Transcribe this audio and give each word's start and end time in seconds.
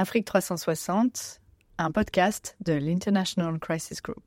Afrique 0.00 0.26
360, 0.26 1.40
un 1.78 1.90
podcast 1.90 2.56
de 2.64 2.72
l'International 2.74 3.58
Crisis 3.58 4.00
Group. 4.00 4.22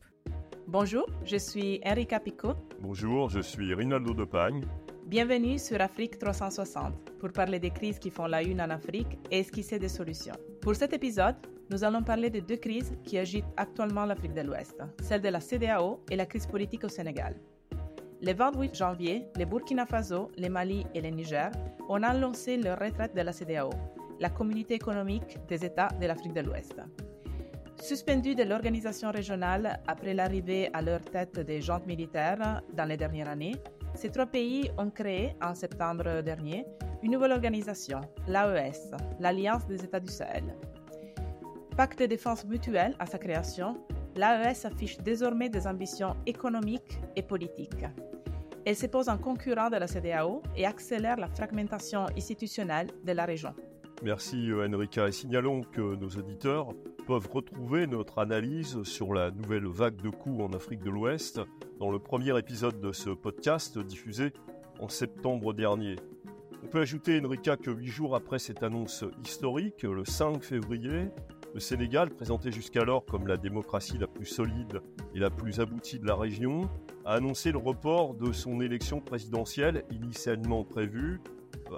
Bonjour, 0.68 1.06
je 1.24 1.38
suis 1.38 1.80
Enrica 1.86 2.20
Picot. 2.20 2.56
Bonjour, 2.82 3.30
je 3.30 3.40
suis 3.40 3.74
Rinaldo 3.74 4.14
Depagne. 4.14 4.66
Bienvenue 5.06 5.58
sur 5.58 5.80
Afrique 5.80 6.20
360 6.20 7.14
pour 7.22 7.32
parler 7.32 7.58
des 7.58 7.70
crises 7.70 8.00
qui 8.00 8.10
font 8.10 8.26
la 8.26 8.44
une 8.44 8.60
en 8.60 8.70
Afrique 8.70 9.18
et 9.32 9.40
esquisser 9.40 9.80
des 9.80 9.88
solutions. 9.88 10.36
Pour 10.60 10.76
cet 10.76 10.92
épisode, 10.92 11.38
nous 11.70 11.86
allons 11.86 12.04
parler 12.04 12.30
de 12.30 12.42
deux 12.42 12.58
crises 12.58 12.92
qui 13.06 13.18
agitent 13.18 13.46
actuellement 13.56 14.04
l'Afrique 14.04 14.34
de 14.34 14.42
l'Ouest, 14.42 14.78
celle 15.02 15.22
de 15.22 15.30
la 15.30 15.40
CDAO 15.40 16.02
et 16.12 16.18
la 16.18 16.26
crise 16.26 16.48
politique 16.48 16.84
au 16.84 16.90
Sénégal. 16.90 17.34
Le 18.22 18.34
28 18.34 18.76
janvier, 18.76 19.24
le 19.38 19.46
Burkina 19.46 19.86
Faso, 19.86 20.34
le 20.38 20.50
Mali 20.50 20.86
et 20.94 21.00
le 21.00 21.12
Niger 21.12 21.50
ont 21.88 22.04
annoncé 22.04 22.58
leur 22.58 22.78
retraite 22.78 23.16
de 23.16 23.22
la 23.22 23.32
CDAO 23.32 23.70
la 24.22 24.30
communauté 24.30 24.76
économique 24.76 25.40
des 25.50 25.66
États 25.66 25.90
de 26.00 26.06
l'Afrique 26.06 26.34
de 26.34 26.42
l'Ouest. 26.42 26.76
Suspendus 27.82 28.36
de 28.36 28.44
l'organisation 28.44 29.10
régionale 29.12 29.80
après 29.88 30.14
l'arrivée 30.14 30.70
à 30.74 30.82
leur 30.84 31.02
tête 31.02 31.40
des 31.40 31.60
jantes 31.60 31.88
militaires 31.88 32.62
dans 32.74 32.86
les 32.86 32.98
dernières 32.98 33.28
années, 33.28 33.56
ces 33.96 34.12
trois 34.12 34.28
pays 34.28 34.70
ont 34.78 34.92
créé, 34.92 35.36
en 35.42 35.56
septembre 35.56 36.22
dernier, 36.22 36.68
une 37.02 37.14
nouvelle 37.14 37.32
organisation, 37.32 38.02
l'AES, 38.28 38.92
l'Alliance 39.20 39.66
des 39.66 39.84
États 39.84 40.00
du 40.00 40.12
Sahel. 40.12 40.56
Pacte 41.76 42.00
de 42.00 42.06
défense 42.06 42.46
mutuelle 42.46 42.96
à 43.00 43.08
sa 43.08 43.18
création, 43.18 43.76
l'AES 44.16 44.66
affiche 44.66 45.00
désormais 45.00 45.50
des 45.50 45.66
ambitions 45.66 46.16
économiques 46.28 47.00
et 47.16 47.24
politiques. 47.24 47.86
Elle 48.66 48.76
se 48.76 48.86
pose 48.86 49.10
en 49.10 49.18
concurrent 49.18 49.72
de 49.72 49.78
la 49.78 49.88
CDAO 49.88 50.44
et 50.56 50.68
accélère 50.68 51.18
la 51.18 51.28
fragmentation 51.28 52.06
institutionnelle 52.16 52.92
de 53.04 53.14
la 53.14 53.26
région. 53.26 53.56
Merci 54.04 54.50
Enrica 54.52 55.08
et 55.08 55.12
signalons 55.12 55.62
que 55.62 55.96
nos 55.96 56.10
auditeurs 56.10 56.70
peuvent 57.06 57.30
retrouver 57.32 57.86
notre 57.86 58.18
analyse 58.18 58.82
sur 58.82 59.14
la 59.14 59.30
nouvelle 59.30 59.68
vague 59.68 60.02
de 60.02 60.10
coups 60.10 60.42
en 60.42 60.54
Afrique 60.54 60.82
de 60.82 60.90
l'Ouest 60.90 61.40
dans 61.78 61.92
le 61.92 62.00
premier 62.00 62.36
épisode 62.40 62.82
de 62.82 62.92
ce 62.94 63.12
podcast 63.12 63.78
diffusé 63.78 64.34
en 64.80 64.90
septembre 64.90 65.54
dernier. 65.54 65.98
On 66.64 66.68
peut 66.68 66.82
ajouter 66.82 67.22
Enrica 67.24 67.58
que 67.58 67.70
huit 67.70 67.90
jours 67.90 68.16
après 68.16 68.40
cette 68.40 68.64
annonce 68.64 69.06
historique, 69.24 69.84
le 69.84 70.04
5 70.04 70.44
février, 70.44 71.10
le 71.54 71.60
Sénégal, 71.60 72.10
présenté 72.10 72.52
jusqu'alors 72.52 73.06
comme 73.06 73.28
la 73.28 73.38
démocratie 73.38 74.00
la 74.00 74.08
plus 74.08 74.26
solide 74.26 74.82
et 75.14 75.20
la 75.20 75.30
plus 75.30 75.60
aboutie 75.60 76.00
de 76.00 76.08
la 76.08 76.16
région, 76.16 76.68
a 77.06 77.14
annoncé 77.14 77.52
le 77.52 77.60
report 77.60 78.16
de 78.16 78.32
son 78.32 78.62
élection 78.62 79.00
présidentielle 79.00 79.84
initialement 79.92 80.64
prévue 80.64 81.20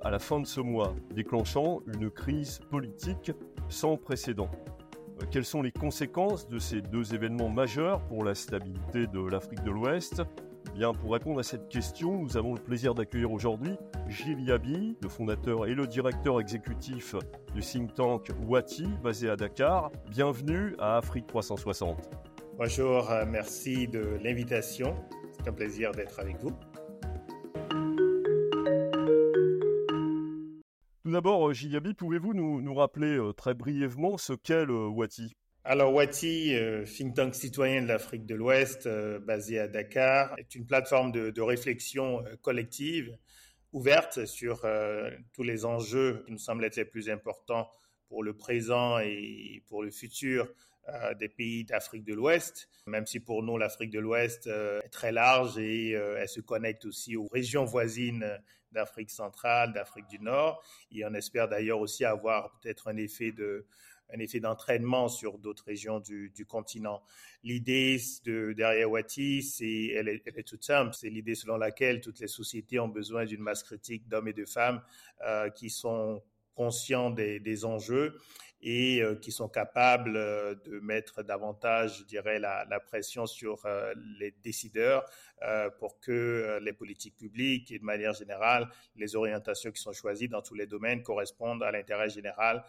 à 0.02 0.10
la 0.10 0.20
fin 0.20 0.40
de 0.40 0.48
ce 0.48 0.62
mois, 0.62 0.96
déclenchant 1.14 1.82
une 1.94 2.10
crise 2.10 2.60
politique 2.70 3.32
sans 3.70 3.98
précédent. 3.98 4.50
Euh, 5.22 5.26
quelles 5.32 5.46
sont 5.46 5.62
les 5.62 5.72
conséquences 5.72 6.48
de 6.48 6.60
ces 6.60 6.82
deux 6.82 7.14
événements 7.14 7.50
majeurs 7.50 8.02
pour 8.08 8.24
la 8.24 8.36
stabilité 8.36 9.08
de 9.08 9.20
l'Afrique 9.20 9.64
de 9.64 9.72
l'Ouest? 9.72 10.22
Eh 10.68 10.78
Bien, 10.78 10.94
pour 10.94 11.14
répondre 11.14 11.40
à 11.40 11.44
cette 11.44 11.70
question, 11.70 12.24
nous 12.24 12.38
avons 12.38 12.56
le 12.56 12.62
plaisir 12.62 12.96
d'accueillir 12.96 13.32
aujourd'hui 13.32 13.76
Gilles 14.08 14.42
Yabi, 14.42 14.98
le 15.02 15.10
fondateur 15.10 15.68
et 15.68 15.76
le 15.76 15.86
directeur 15.86 16.40
exécutif 16.40 17.16
du 17.54 17.62
think 17.62 17.94
tank 17.94 18.30
Wati, 18.48 18.88
basé 19.04 19.30
à 19.30 19.36
Dakar. 19.36 19.92
Bienvenue 20.10 20.76
à 20.80 20.98
Afrique 20.98 21.28
360. 21.28 22.10
Bonjour, 22.58 23.10
euh, 23.12 23.26
merci 23.28 23.88
de 23.88 24.18
l'invitation. 24.24 24.96
C'est 25.32 25.48
un 25.48 25.54
plaisir 25.54 25.92
d'être 25.92 26.20
avec 26.20 26.40
vous. 26.40 26.52
D'abord, 31.14 31.48
euh, 31.48 31.54
Gigabi, 31.54 31.94
pouvez-vous 31.94 32.34
nous, 32.34 32.74
rappeler 32.74 33.18
euh, 33.18 33.32
très 33.34 33.54
brièvement 33.54 34.18
ce 34.18 34.34
qu'est 34.34 34.66
le 34.66 34.88
Wati? 34.88 35.34
Alors 35.64 35.94
Wati, 35.94 36.54
euh, 36.56 36.84
think 36.86 37.16
tank 37.16 37.36
citoyen 37.36 37.84
de 37.84 37.88
l'Afrique 37.88 38.26
de 38.26 38.36
l'Ouest, 38.36 38.90
basé 39.26 39.60
à 39.60 39.68
Dakar, 39.68 40.34
est 40.38 40.56
une 40.56 40.66
plateforme 40.66 41.12
de, 41.12 41.42
réflexion 41.42 42.24
collective 42.42 43.16
ouverte 43.72 44.26
sur 44.26 44.68
tous 45.32 45.44
les 45.44 45.66
enjeux 45.66 46.24
qui 46.26 46.32
nous 46.34 46.38
semblent 46.38 46.66
être 46.66 46.76
les 46.76 46.86
plus 46.86 47.10
importants 47.10 47.72
pour 48.10 48.24
le 48.24 48.36
présent 48.36 49.00
et 49.00 49.64
pour 49.68 49.84
le 49.84 49.90
futur 49.90 50.48
des 51.18 51.30
pays 51.30 51.64
d'Afrique 51.64 52.04
de 52.04 52.14
l'Ouest, 52.14 52.70
même 52.86 53.08
si 53.08 53.20
pour 53.20 53.42
nous 53.42 53.58
l'Afrique 53.58 53.90
de 53.90 54.00
l'Ouest 54.00 54.48
est 54.48 54.90
très 54.90 55.12
large 55.12 55.58
et 55.58 55.92
elle 55.92 56.30
se 56.30 56.42
connecte 56.42 56.86
aussi 56.86 57.16
aux 57.16 57.28
régions 57.28 57.64
voisines 57.64 58.26
d'Afrique 58.74 59.10
centrale, 59.10 59.74
d'Afrique 59.74 60.08
du 60.08 60.20
Nord. 60.20 60.64
Et 60.92 61.06
on 61.06 61.14
espère 61.14 61.48
d'ailleurs 61.48 61.80
aussi 61.80 62.04
avoir 62.06 62.52
peut-être 62.60 62.90
un 62.90 62.98
effet 62.98 63.32
effet 64.20 64.40
d'entraînement 64.40 65.08
sur 65.08 65.38
d'autres 65.40 65.64
régions 65.66 66.00
du, 66.00 66.46
continent. 66.48 67.02
L'idée 67.44 68.00
de, 68.26 68.54
derrière 68.54 68.92
Wati, 68.92 69.40
elle, 69.96 70.08
est, 70.08 70.44
toute 70.44 70.64
simple. 70.64 70.94
C'est 70.94 71.10
l'idée 71.10 71.36
selon 71.36 71.58
laquelle 71.58 72.02
toutes 72.02 72.20
les 72.20 72.28
sociétés 72.28 72.80
ont 72.80 72.90
besoin 72.90 73.26
d'une 73.26 73.42
masse 73.42 73.64
critique 73.64 74.08
d'hommes 74.08 74.28
et 74.28 74.34
de 74.34 74.46
femmes 74.46 74.82
euh, 75.26 75.50
qui 75.50 75.70
sont 75.70 76.22
conscients 76.54 77.10
des 77.10 77.66
enjeux 77.66 78.16
et 78.64 79.02
euh, 79.02 79.16
qui 79.16 79.32
sont 79.32 79.50
capables 79.50 80.16
euh, 80.16 80.56
de 80.66 80.80
mettre 80.80 81.22
davantage, 81.22 82.00
je 82.00 82.04
dirais, 82.06 82.40
la, 82.40 82.66
pression 82.80 83.26
sur 83.26 83.66
euh, 83.66 83.94
les 84.20 84.32
décideurs 84.44 85.06
pour 85.78 86.00
que 86.00 86.58
les 86.62 86.72
politiques 86.72 87.18
publiques 87.18 87.70
et 87.70 87.78
de 87.78 87.84
manière 87.84 88.14
générale, 88.14 88.70
les 88.96 89.18
orientations 89.18 89.72
qui 89.72 89.82
sont 89.82 89.92
choisies 89.92 90.30
dans 90.30 90.42
tous 90.42 90.54
les 90.54 90.68
domaines 90.68 91.04
correspondent 91.04 91.64
à 91.64 91.72
l'intérêt 91.72 92.08
général 92.08 92.64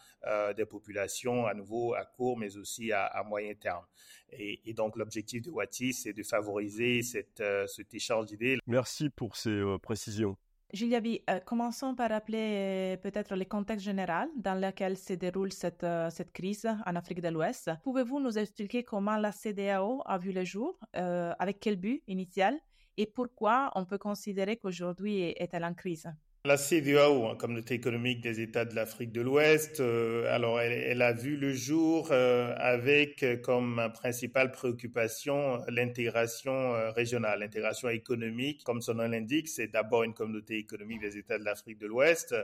des 0.56 0.64
populations, 0.64 1.46
à 1.46 1.54
nouveau 1.54 1.94
à 1.94 2.04
court, 2.04 2.36
mais 2.36 2.56
aussi 2.56 2.90
à, 2.90 3.22
moyen 3.24 3.54
terme. 3.54 3.84
Et, 4.32 4.74
donc 4.74 4.96
l'objectif 4.96 5.42
de 5.42 5.50
Wati, 5.50 5.92
c'est 5.92 6.14
de 6.14 6.24
favoriser 6.24 7.02
cette, 7.02 7.44
cet 7.68 7.94
échange 7.94 8.26
d'idées. 8.26 8.58
Merci 8.66 9.08
pour 9.08 9.36
ces 9.36 9.62
précisions. 9.80 10.36
Juliabi, 10.74 11.22
euh, 11.30 11.38
commençons 11.38 11.94
par 11.94 12.10
rappeler 12.10 12.38
euh, 12.38 12.96
peut-être 12.96 13.36
le 13.36 13.44
contexte 13.44 13.84
général 13.84 14.28
dans 14.34 14.60
lequel 14.60 14.96
se 14.96 15.12
déroule 15.12 15.52
cette, 15.52 15.84
euh, 15.84 16.10
cette 16.10 16.32
crise 16.32 16.66
en 16.84 16.96
Afrique 16.96 17.20
de 17.20 17.28
l'Ouest. 17.28 17.70
Pouvez-vous 17.84 18.18
nous 18.18 18.36
expliquer 18.36 18.82
comment 18.82 19.16
la 19.16 19.30
CDAO 19.30 20.02
a 20.04 20.18
vu 20.18 20.32
le 20.32 20.44
jour, 20.44 20.76
avec 20.92 21.60
quel 21.60 21.76
but 21.76 22.02
initial 22.08 22.58
et 22.96 23.06
pourquoi 23.06 23.70
on 23.76 23.84
peut 23.84 23.98
considérer 23.98 24.56
qu'aujourd'hui 24.56 25.20
est-elle 25.36 25.64
en 25.64 25.74
crise? 25.74 26.12
La 26.46 26.58
CDAO, 26.58 27.26
hein, 27.26 27.36
Communauté 27.36 27.72
économique 27.72 28.20
des 28.20 28.42
États 28.42 28.66
de 28.66 28.74
l'Afrique 28.74 29.12
de 29.12 29.22
l'Ouest, 29.22 29.80
euh, 29.80 30.30
alors 30.30 30.60
elle, 30.60 31.00
a 31.00 31.14
vu 31.14 31.38
le 31.38 31.54
jour 31.54 32.08
euh, 32.10 32.54
avec 32.58 33.40
comme 33.40 33.90
principale 33.94 34.50
préoccupation 34.50 35.64
l'intégration 35.68 36.74
euh, 36.74 36.90
régionale, 36.90 37.40
l'intégration 37.40 37.88
économique. 37.88 38.62
Comme 38.62 38.82
son 38.82 38.92
nom 38.92 39.08
l'indique, 39.08 39.48
c'est 39.48 39.68
d'abord 39.68 40.02
une 40.02 40.12
communauté 40.12 40.58
économique 40.58 41.00
des 41.00 41.16
États 41.16 41.38
de 41.38 41.44
l'Afrique 41.44 41.78
de 41.78 41.86
l'Ouest 41.86 42.36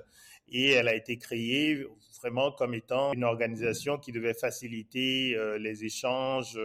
et 0.48 0.70
elle 0.70 0.88
a 0.88 0.94
été 0.94 1.18
créée 1.18 1.84
vraiment 2.22 2.52
comme 2.52 2.72
étant 2.72 3.12
une 3.12 3.24
organisation 3.24 3.98
qui 3.98 4.12
devait 4.12 4.32
faciliter 4.32 5.36
les 5.58 5.84
échanges 5.84 6.58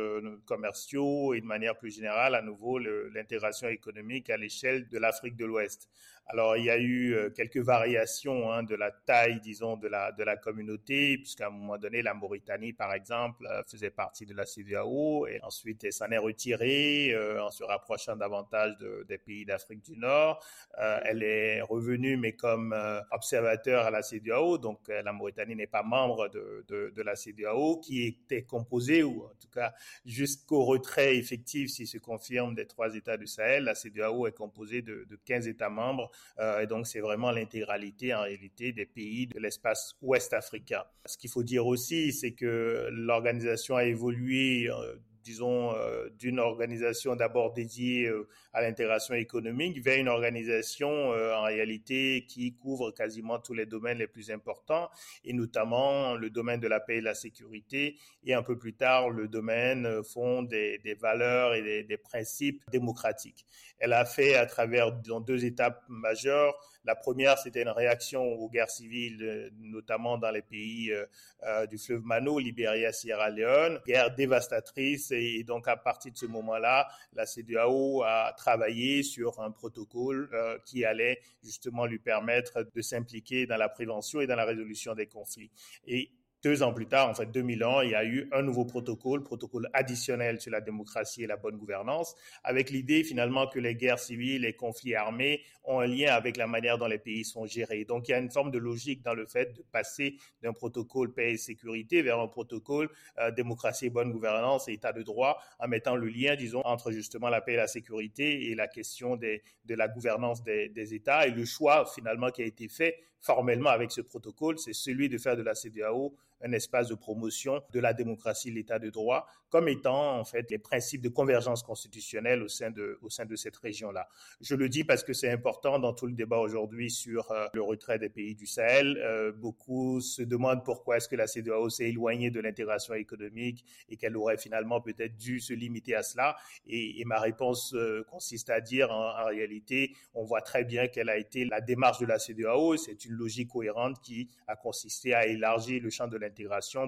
commerciaux 0.45 1.33
et 1.33 1.41
de 1.41 1.45
manière 1.45 1.77
plus 1.77 1.91
générale, 1.91 2.33
à 2.33 2.41
nouveau, 2.41 2.79
l'intégration 2.79 3.67
économique 3.67 4.29
à 4.29 4.37
l'échelle 4.37 4.87
de 4.89 4.97
l'Afrique 4.97 5.35
de 5.35 5.45
l'Ouest. 5.45 5.87
Alors, 6.27 6.57
il 6.57 6.65
y 6.65 6.71
a 6.71 6.77
eu 6.79 7.13
euh, 7.13 7.29
quelques 7.29 7.59
variations 7.59 8.51
hein, 8.51 8.63
de 8.63 8.73
la 8.73 8.89
taille, 8.89 9.39
disons, 9.41 9.77
de 9.77 9.87
la, 9.87 10.37
communauté, 10.37 11.19
puisqu'à 11.19 11.47
un 11.47 11.49
moment 11.51 11.77
donné, 11.77 12.01
la 12.01 12.15
Mauritanie, 12.15 12.73
par 12.73 12.93
exemple, 12.93 13.45
euh, 13.45 13.61
faisait 13.67 13.91
partie 13.91 14.25
de 14.25 14.33
la 14.33 14.43
CEDEAO, 14.43 15.27
et 15.27 15.39
ensuite, 15.43 15.83
elle 15.83 15.93
s'en 15.93 16.07
est 16.07 16.17
retirée 16.17 17.13
euh, 17.13 17.43
en 17.43 17.51
se 17.51 17.63
rapprochant 17.63 18.15
davantage 18.15 18.75
de, 18.79 19.05
des 19.07 19.19
pays 19.19 19.45
d'Afrique 19.45 19.83
du 19.83 19.97
Nord. 19.97 20.43
Elle 20.77 21.23
est 21.23 21.61
revenue, 21.61 22.17
mais 22.17 22.33
comme 22.33 22.75
observateur 23.11 23.85
à 23.85 23.91
la 23.91 24.01
CEDEAO, 24.01 24.57
donc 24.57 24.87
la 24.87 25.13
Mauritanie 25.13 25.55
n'est 25.55 25.67
pas 25.67 25.83
membre 25.83 26.29
de, 26.29 27.01
la 27.01 27.15
CEDEAO, 27.15 27.79
qui 27.79 28.03
était 28.03 28.43
composée, 28.43 29.03
ou 29.03 29.25
en 29.25 29.35
tout 29.39 29.49
cas 29.53 29.73
jusqu'au 30.05 30.65
retrait 30.65 31.17
effectif, 31.17 31.69
s'il 31.69 31.87
se 31.87 31.97
confirme, 31.97 32.55
des 32.55 32.65
trois 32.65 32.95
États 32.95 33.17
du 33.17 33.27
Sahel, 33.27 33.65
la 33.65 33.75
CEDEAO 33.75 34.27
est 34.27 34.35
composée 34.35 34.81
de, 34.81 35.05
de 35.09 35.15
15 35.23 35.47
États 35.47 35.69
membres 35.69 36.11
euh, 36.39 36.61
et 36.61 36.67
donc, 36.67 36.87
c'est 36.87 36.99
vraiment 36.99 37.31
l'intégralité, 37.31 38.13
en 38.13 38.21
réalité, 38.21 38.71
des 38.73 38.85
pays 38.85 39.27
de 39.27 39.39
l'espace 39.39 39.95
ouest 40.01 40.33
africain. 40.33 40.83
Ce 41.05 41.17
qu'il 41.17 41.29
faut 41.29 41.43
dire 41.43 41.65
aussi, 41.65 42.11
c'est 42.11 42.31
que 42.31 42.89
l'organisation 42.91 43.75
a 43.75 43.85
évolué 43.85 44.69
euh, 44.69 44.95
disons, 45.25 45.73
euh, 45.73 46.07
d'une 46.19 46.39
organisation 46.39 47.15
d'abord 47.15 47.51
dédiée 47.51 48.05
euh, 48.05 48.29
à 48.53 48.61
l'intégration 48.61 49.15
économique 49.15 49.83
vers 49.83 49.99
une 49.99 50.07
organisation 50.07 51.09
en 51.09 51.43
réalité 51.43 52.25
qui 52.27 52.53
couvre 52.53 52.91
quasiment 52.91 53.39
tous 53.39 53.53
les 53.53 53.65
domaines 53.65 53.97
les 53.97 54.07
plus 54.07 54.31
importants, 54.31 54.89
et 55.25 55.33
notamment 55.33 56.15
le 56.15 56.29
domaine 56.29 56.59
de 56.59 56.67
la 56.67 56.79
paix 56.79 56.97
et 56.97 56.99
de 56.99 57.05
la 57.05 57.15
sécurité, 57.15 57.97
et 58.23 58.33
un 58.33 58.43
peu 58.43 58.57
plus 58.57 58.73
tard 58.73 59.09
le 59.09 59.27
domaine 59.27 60.03
fond 60.03 60.43
des, 60.43 60.79
valeurs 61.01 61.53
et 61.55 61.83
des, 61.83 61.97
principes 61.97 62.63
démocratiques. 62.71 63.45
Elle 63.79 63.93
a 63.93 64.05
fait 64.05 64.35
à 64.35 64.45
travers 64.45 64.91
deux 64.93 65.43
étapes 65.43 65.83
majeures 65.89 66.55
la 66.85 66.95
première, 66.95 67.37
c'était 67.37 67.63
une 67.63 67.69
réaction 67.69 68.23
aux 68.23 68.49
guerres 68.49 68.69
civiles, 68.69 69.23
euh, 69.23 69.49
notamment 69.59 70.17
dans 70.17 70.29
les 70.29 70.41
pays 70.41 70.91
euh, 70.91 71.05
euh, 71.43 71.65
du 71.65 71.77
fleuve 71.77 72.03
Mano, 72.03 72.37
Libéria, 72.37 72.91
Sierra 72.91 73.29
Leone, 73.29 73.79
guerre 73.87 74.13
dévastatrice. 74.13 75.11
Et, 75.11 75.43
donc, 75.43 75.67
à 75.67 75.77
partir 75.77 76.11
de 76.11 76.17
ce 76.17 76.27
moment-là, 76.27 76.87
la 77.13 77.25
CEDEAO 77.25 78.03
a 78.03 78.33
travaillé 78.37 79.03
sur 79.03 79.39
un 79.41 79.51
protocole 79.51 80.29
qui 80.65 80.85
allait 80.85 81.19
justement 81.43 81.85
lui 81.85 81.99
permettre 81.99 82.65
de 82.73 82.81
s'impliquer 82.81 83.45
dans 83.45 83.57
la 83.57 83.69
prévention 83.69 84.21
et 84.21 84.27
dans 84.27 84.35
la 84.35 84.45
résolution 84.45 84.93
des 84.93 85.07
conflits. 85.07 85.51
Et 85.87 86.11
deux 86.45 86.61
ans 86.61 86.73
plus 86.73 86.85
tard, 86.85 87.09
en 87.09 87.15
fait 87.15 87.31
2000 87.31 87.63
ans, 87.63 87.81
il 87.81 87.89
y 87.89 87.95
a 87.95 88.05
eu 88.05 88.29
un 88.31 88.43
nouveau 88.43 88.65
protocole, 88.65 89.23
protocole 89.23 89.67
additionnel 89.73 90.39
sur 90.39 90.51
la 90.51 90.61
démocratie 90.61 91.23
et 91.23 91.27
la 91.27 91.37
bonne 91.37 91.57
gouvernance, 91.57 92.15
avec 92.43 92.69
l'idée 92.69 93.03
finalement 93.03 93.47
que 93.47 93.57
les 93.57 93.73
guerres 93.73 93.97
civiles, 93.97 94.43
les 94.43 94.53
conflits 94.53 94.93
armés 94.93 95.41
ont 95.63 95.79
un 95.79 95.87
lien 95.87 96.13
avec 96.13 96.37
la 96.37 96.45
manière 96.45 96.77
dont 96.77 96.85
les 96.85 96.99
pays 96.99 97.25
sont 97.25 97.47
gérés. 97.47 97.83
Donc 97.83 98.07
il 98.07 98.11
y 98.11 98.13
a 98.13 98.19
une 98.19 98.29
forme 98.29 98.51
de 98.51 98.59
logique 98.59 99.01
dans 99.01 99.15
le 99.15 99.25
fait 99.25 99.57
de 99.57 99.63
passer 99.71 100.17
d'un 100.43 100.53
protocole 100.53 101.11
paix 101.15 101.31
et 101.31 101.37
sécurité 101.37 102.03
vers 102.03 102.19
un 102.19 102.27
protocole 102.27 102.89
euh, 103.17 103.31
démocratie 103.31 103.87
et 103.87 103.89
bonne 103.89 104.11
gouvernance 104.11 104.67
et 104.67 104.73
état 104.73 104.93
de 104.93 105.01
droit, 105.01 105.41
en 105.57 105.67
mettant 105.67 105.95
le 105.95 106.07
lien, 106.07 106.35
disons, 106.35 106.61
entre 106.63 106.91
justement 106.91 107.29
la 107.29 107.41
paix 107.41 107.53
et 107.53 107.57
la 107.57 107.65
sécurité 107.65 108.51
et 108.51 108.53
la 108.53 108.67
question 108.67 109.15
de 109.15 109.41
la 109.67 109.87
gouvernance 109.87 110.43
des, 110.43 110.69
des 110.69 110.93
États 110.93 111.25
et 111.25 111.31
le 111.31 111.43
choix 111.43 111.87
finalement 111.87 112.29
qui 112.29 112.43
a 112.43 112.45
été 112.45 112.67
fait 112.67 112.99
formellement 113.19 113.71
avec 113.71 113.91
ce 113.91 114.01
protocole, 114.01 114.59
c'est 114.59 114.73
celui 114.73 115.09
de 115.09 115.17
faire 115.17 115.35
de 115.35 115.41
la 115.41 115.55
CDAO 115.55 116.15
un 116.41 116.51
espace 116.51 116.87
de 116.89 116.95
promotion 116.95 117.61
de 117.71 117.79
la 117.79 117.93
démocratie, 117.93 118.51
l'état 118.51 118.79
de 118.79 118.89
droit, 118.89 119.27
comme 119.49 119.69
étant 119.69 120.19
en 120.19 120.25
fait 120.25 120.49
les 120.51 120.57
principes 120.57 121.01
de 121.01 121.09
convergence 121.09 121.63
constitutionnelle 121.63 122.43
au 122.43 122.47
sein 122.47 122.71
de, 122.71 122.97
au 123.01 123.09
sein 123.09 123.25
de 123.25 123.35
cette 123.35 123.55
région-là. 123.55 124.07
Je 124.41 124.55
le 124.55 124.69
dis 124.69 124.83
parce 124.83 125.03
que 125.03 125.13
c'est 125.13 125.29
important 125.29 125.79
dans 125.79 125.93
tout 125.93 126.07
le 126.07 126.13
débat 126.13 126.39
aujourd'hui 126.39 126.91
sur 126.91 127.31
euh, 127.31 127.47
le 127.53 127.61
retrait 127.61 127.99
des 127.99 128.09
pays 128.09 128.35
du 128.35 128.47
Sahel. 128.47 128.97
Euh, 128.97 129.31
beaucoup 129.31 130.01
se 130.01 130.21
demandent 130.21 130.63
pourquoi 130.63 130.97
est-ce 130.97 131.07
que 131.07 131.15
la 131.15 131.27
CEDEAO 131.27 131.69
s'est 131.69 131.89
éloignée 131.89 132.31
de 132.31 132.39
l'intégration 132.39 132.95
économique 132.95 133.63
et 133.89 133.97
qu'elle 133.97 134.17
aurait 134.17 134.37
finalement 134.37 134.81
peut-être 134.81 135.15
dû 135.15 135.39
se 135.39 135.53
limiter 135.53 135.95
à 135.95 136.03
cela. 136.03 136.35
Et, 136.67 137.03
ma 137.05 137.19
réponse 137.19 137.73
euh, 137.75 138.03
consiste 138.09 138.49
à 138.49 138.59
dire 138.59 138.91
en, 138.91 139.25
réalité, 139.25 139.95
on 140.15 140.23
voit 140.23 140.41
très 140.41 140.65
bien 140.65 140.87
quelle 140.87 141.09
a 141.09 141.17
été 141.17 141.45
la 141.45 141.61
démarche 141.61 141.99
de 141.99 142.07
la 142.07 142.19
CEDEAO. 142.19 142.77
C'est 142.77 143.05
une 143.05 143.13
logique 143.13 143.49
cohérente 143.49 144.01
qui 144.01 144.29
a 144.47 144.55
consisté 144.55 145.13
à 145.13 145.27
élargir 145.27 145.81
le 145.81 145.89
champ 145.89 146.07
de 146.07 146.17
l'intégration 146.17 146.34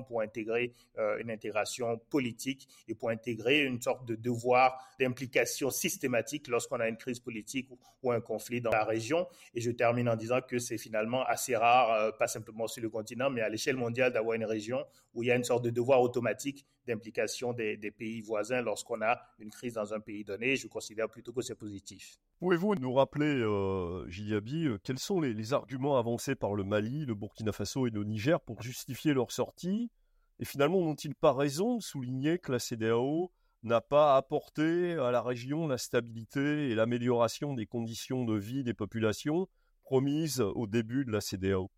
pour 0.08 0.22
intégrer 0.22 0.74
une 1.20 1.32
intégration 1.32 1.98
politique 2.10 2.68
et 2.88 2.96
pour 2.96 3.10
intégrer 3.10 3.64
une 3.64 3.82
sorte 3.82 4.06
de 4.06 4.16
devoir 4.16 4.78
d'implication 5.00 5.70
systématique 5.70 6.48
lorsqu'on 6.48 6.80
a 6.80 6.88
une 6.88 6.98
crise 6.98 7.20
politique 7.20 7.70
ou, 8.04 8.12
un 8.12 8.22
conflit 8.22 8.62
dans 8.62 8.72
la 8.72 8.84
région. 8.84 9.28
Et 9.54 9.62
je 9.62 9.72
termine 9.72 10.10
en 10.10 10.16
disant 10.16 10.42
que 10.42 10.60
c'est 10.60 10.78
finalement 10.78 11.24
assez 11.26 11.56
rare, 11.56 11.92
euh, 11.92 12.12
pas 12.12 12.28
simplement 12.28 12.68
sur 12.68 12.82
le 12.82 12.90
continent, 12.90 13.30
mais 13.30 13.42
à 13.42 13.50
l'échelle 13.50 13.76
mondiale, 13.76 14.14
d'avoir 14.14 14.36
une 14.36 14.46
région 14.46 14.86
où 15.14 15.24
il 15.24 15.28
y 15.28 15.32
a 15.32 15.36
une 15.36 15.44
sorte 15.44 15.64
de 15.64 15.70
devoir 15.70 16.02
automatique 16.02 16.66
d'implication 16.88 17.54
des, 17.54 17.78
pays 17.92 18.22
voisins 18.22 18.62
lorsqu'on 18.62 19.02
a 19.02 19.20
une 19.40 19.50
crise 19.50 19.74
dans 19.74 19.94
un 19.94 20.00
pays 20.00 20.24
donné. 20.24 20.56
Je 20.56 20.68
considère 20.68 21.10
plutôt 21.10 21.34
que 21.34 21.42
c'est 21.42 21.56
positif. 21.56 22.18
Pouvez-vous 22.40 22.76
nous 22.76 22.94
rappeler, 22.94 23.26
euh, 23.26 24.08
Giliabi, 24.10 24.66
euh, 24.66 24.78
quels 24.84 25.00
sont 25.00 25.20
les, 25.22 25.34
les, 25.34 25.54
arguments 25.54 25.98
avancés 25.98 26.36
par 26.36 26.54
le 26.56 26.64
Mali, 26.64 27.06
le 27.06 27.16
Burkina 27.16 27.52
Faso 27.52 27.88
et 27.88 27.90
le 27.90 28.04
Niger 28.04 28.40
pour 28.42 28.62
justifier 28.62 29.14
leur 29.14 29.32
sortie? 29.32 29.92
Et 30.40 30.46
finalement, 30.46 30.82
n'ont-ils 30.82 31.16
pas 31.16 31.34
raison 31.34 31.78
de 31.78 31.82
souligner 31.82 32.38
que 32.38 32.52
la 32.52 32.60
CDAO 32.60 33.32
n'a 33.64 33.82
pas 33.82 34.16
apporté 34.16 34.94
à 34.94 35.12
la 35.12 35.22
région 35.22 35.68
la 35.68 35.78
stabilité 35.78 36.70
et 36.70 36.76
l'amélioration 36.76 37.54
des 37.54 37.66
conditions 37.66 38.24
de 38.24 38.38
vie 38.38 38.64
des 38.64 38.74
populations 38.76 39.48
promises 39.84 40.42
au 40.42 40.68
début 40.68 41.06
de 41.06 41.12
la 41.12 41.22
CDAO 41.22 41.72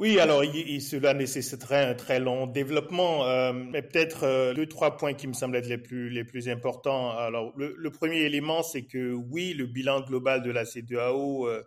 oui, 0.00 0.18
alors 0.18 0.42
cela 0.80 1.12
nécessiterait 1.12 1.84
un 1.84 1.92
très 1.92 2.20
long 2.20 2.46
développement, 2.46 3.26
euh, 3.26 3.52
mais 3.52 3.82
peut-être 3.82 4.24
euh, 4.24 4.54
deux, 4.54 4.64
trois 4.64 4.96
points 4.96 5.12
qui 5.12 5.26
me 5.26 5.34
semblent 5.34 5.56
être 5.56 5.68
les 5.68 5.76
plus, 5.76 6.08
les 6.08 6.24
plus 6.24 6.48
importants. 6.48 7.10
Alors, 7.10 7.52
le, 7.58 7.90
premier 7.90 8.20
élément, 8.20 8.62
c'est 8.62 8.84
que 8.86 9.12
oui, 9.12 9.52
le 9.52 9.66
bilan 9.66 10.00
global 10.00 10.42
de 10.42 10.50
la 10.50 10.64
CDAO 10.64 11.46
euh, 11.46 11.62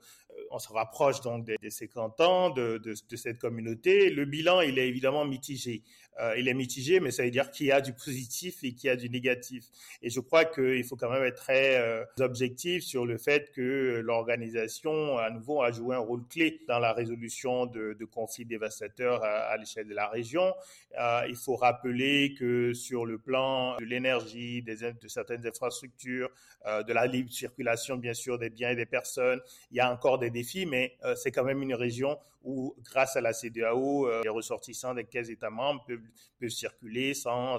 on 0.53 0.59
se 0.59 0.71
rapproche 0.71 1.19
donc 1.21 1.45
des, 1.45 1.69
50 1.69 2.21
ans 2.21 2.49
de, 2.51 2.79
cette 3.15 3.39
communauté. 3.39 4.09
Le 4.11 4.25
bilan, 4.25 4.61
il 4.61 4.77
est 4.77 4.87
évidemment 4.87 5.25
mitigé. 5.25 5.83
Euh, 6.19 6.35
il 6.37 6.47
est 6.47 6.53
mitigé, 6.53 6.99
mais 6.99 7.09
ça 7.09 7.23
veut 7.23 7.31
dire 7.31 7.49
qu'il 7.49 7.67
y 7.67 7.71
a 7.71 7.81
du 7.81 7.93
positif 7.93 8.63
et 8.63 8.73
qu'il 8.73 8.87
y 8.87 8.89
a 8.91 8.95
du 8.95 9.09
négatif. 9.09 9.65
Et 10.03 10.11
je 10.11 10.19
crois 10.19 10.45
qu'il 10.45 10.83
faut 10.83 10.95
quand 10.95 11.09
même 11.09 11.23
être 11.23 11.41
très 11.41 11.77
euh, 11.77 12.03
objectif 12.19 12.83
sur 12.83 13.05
le 13.05 13.17
fait 13.17 13.51
que 13.51 13.99
l'organisation, 14.03 15.17
à 15.17 15.31
nouveau, 15.31 15.63
a 15.63 15.71
joué 15.71 15.95
un 15.95 15.99
rôle 15.99 16.23
clé 16.27 16.61
dans 16.67 16.77
la 16.77 16.93
résolution 16.93 17.65
de, 17.65 17.97
conflits 18.11 18.45
dévastateurs 18.45 19.23
à, 19.23 19.57
l'échelle 19.57 19.87
de 19.87 19.95
la 19.95 20.07
région. 20.07 20.53
Euh, 20.99 21.25
il 21.29 21.35
faut 21.35 21.55
rappeler 21.55 22.35
que 22.37 22.73
sur 22.73 23.05
le 23.05 23.17
plan 23.17 23.77
de 23.77 23.85
l'énergie, 23.85 24.61
de 24.61 25.07
certaines 25.07 25.47
infrastructures, 25.47 26.29
de 26.65 26.93
la 26.93 27.07
libre 27.07 27.31
circulation, 27.31 27.97
bien 27.97 28.13
sûr, 28.13 28.37
des 28.37 28.49
biens 28.49 28.69
et 28.69 28.75
des 28.75 28.85
personnes, 28.85 29.41
il 29.71 29.77
y 29.77 29.79
a 29.79 29.91
encore 29.91 30.19
des 30.19 30.29
défis, 30.29 30.42
mais 30.65 30.97
c'est 31.15 31.31
quand 31.31 31.43
même 31.43 31.61
une 31.61 31.73
région 31.73 32.17
où, 32.43 32.75
grâce 32.83 33.15
à 33.15 33.21
la 33.21 33.33
CDAO, 33.33 34.09
les 34.23 34.29
ressortissants 34.29 34.93
des 34.93 35.05
15 35.05 35.29
États 35.29 35.49
membres 35.49 35.83
peuvent 35.85 36.49
circuler 36.49 37.13
sans, 37.13 37.57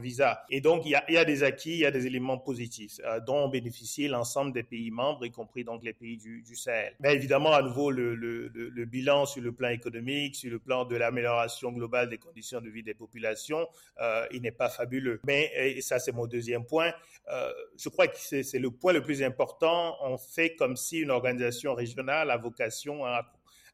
visa. 0.00 0.44
Et 0.50 0.60
donc, 0.60 0.84
il 0.86 0.90
y, 0.90 1.16
a, 1.16 1.24
des 1.24 1.42
acquis, 1.42 1.72
il 1.72 1.78
y 1.78 1.86
a 1.86 1.90
des 1.90 2.06
éléments 2.06 2.38
positifs 2.38 3.00
euh, 3.04 3.20
dont 3.20 3.50
ont 3.50 3.52
l'ensemble 4.08 4.52
des 4.52 4.62
pays 4.62 4.90
membres, 4.90 5.24
y 5.24 5.30
compris 5.30 5.64
donc 5.64 5.82
les 5.82 5.92
pays 5.92 6.16
du, 6.16 6.56
Sahel. 6.56 6.94
Mais 7.00 7.14
évidemment, 7.14 7.52
à 7.52 7.62
nouveau, 7.62 7.90
le, 7.90 8.84
bilan 8.84 9.26
sur 9.26 9.42
le 9.42 9.52
plan 9.52 9.68
économique, 9.68 10.36
sur 10.36 10.50
le 10.50 10.58
plan 10.58 10.84
de 10.84 10.96
l'amélioration 10.96 11.72
globale 11.72 12.08
des 12.08 12.18
conditions 12.18 12.60
de 12.60 12.68
vie 12.68 12.82
des 12.82 12.94
populations, 12.94 13.66
euh, 14.00 14.26
il 14.32 14.42
n'est 14.42 14.52
pas 14.52 14.68
fabuleux. 14.68 15.20
Mais, 15.24 15.50
et 15.56 15.80
ça 15.80 15.98
c'est 15.98 16.12
mon 16.12 16.26
deuxième 16.26 16.64
point, 16.64 16.92
euh, 17.30 17.52
je 17.76 17.88
crois 17.88 18.08
que 18.08 18.16
c'est 18.16 18.58
le 18.58 18.70
point 18.70 18.92
le 18.92 19.02
plus 19.02 19.22
important. 19.22 19.96
On 20.02 20.18
fait 20.18 20.54
comme 20.56 20.76
si 20.76 21.00
une 21.00 21.10
organisation 21.10 21.74
régionale 21.74 22.30
a 22.30 22.36
vocation 22.36 23.04
à, 23.04 23.26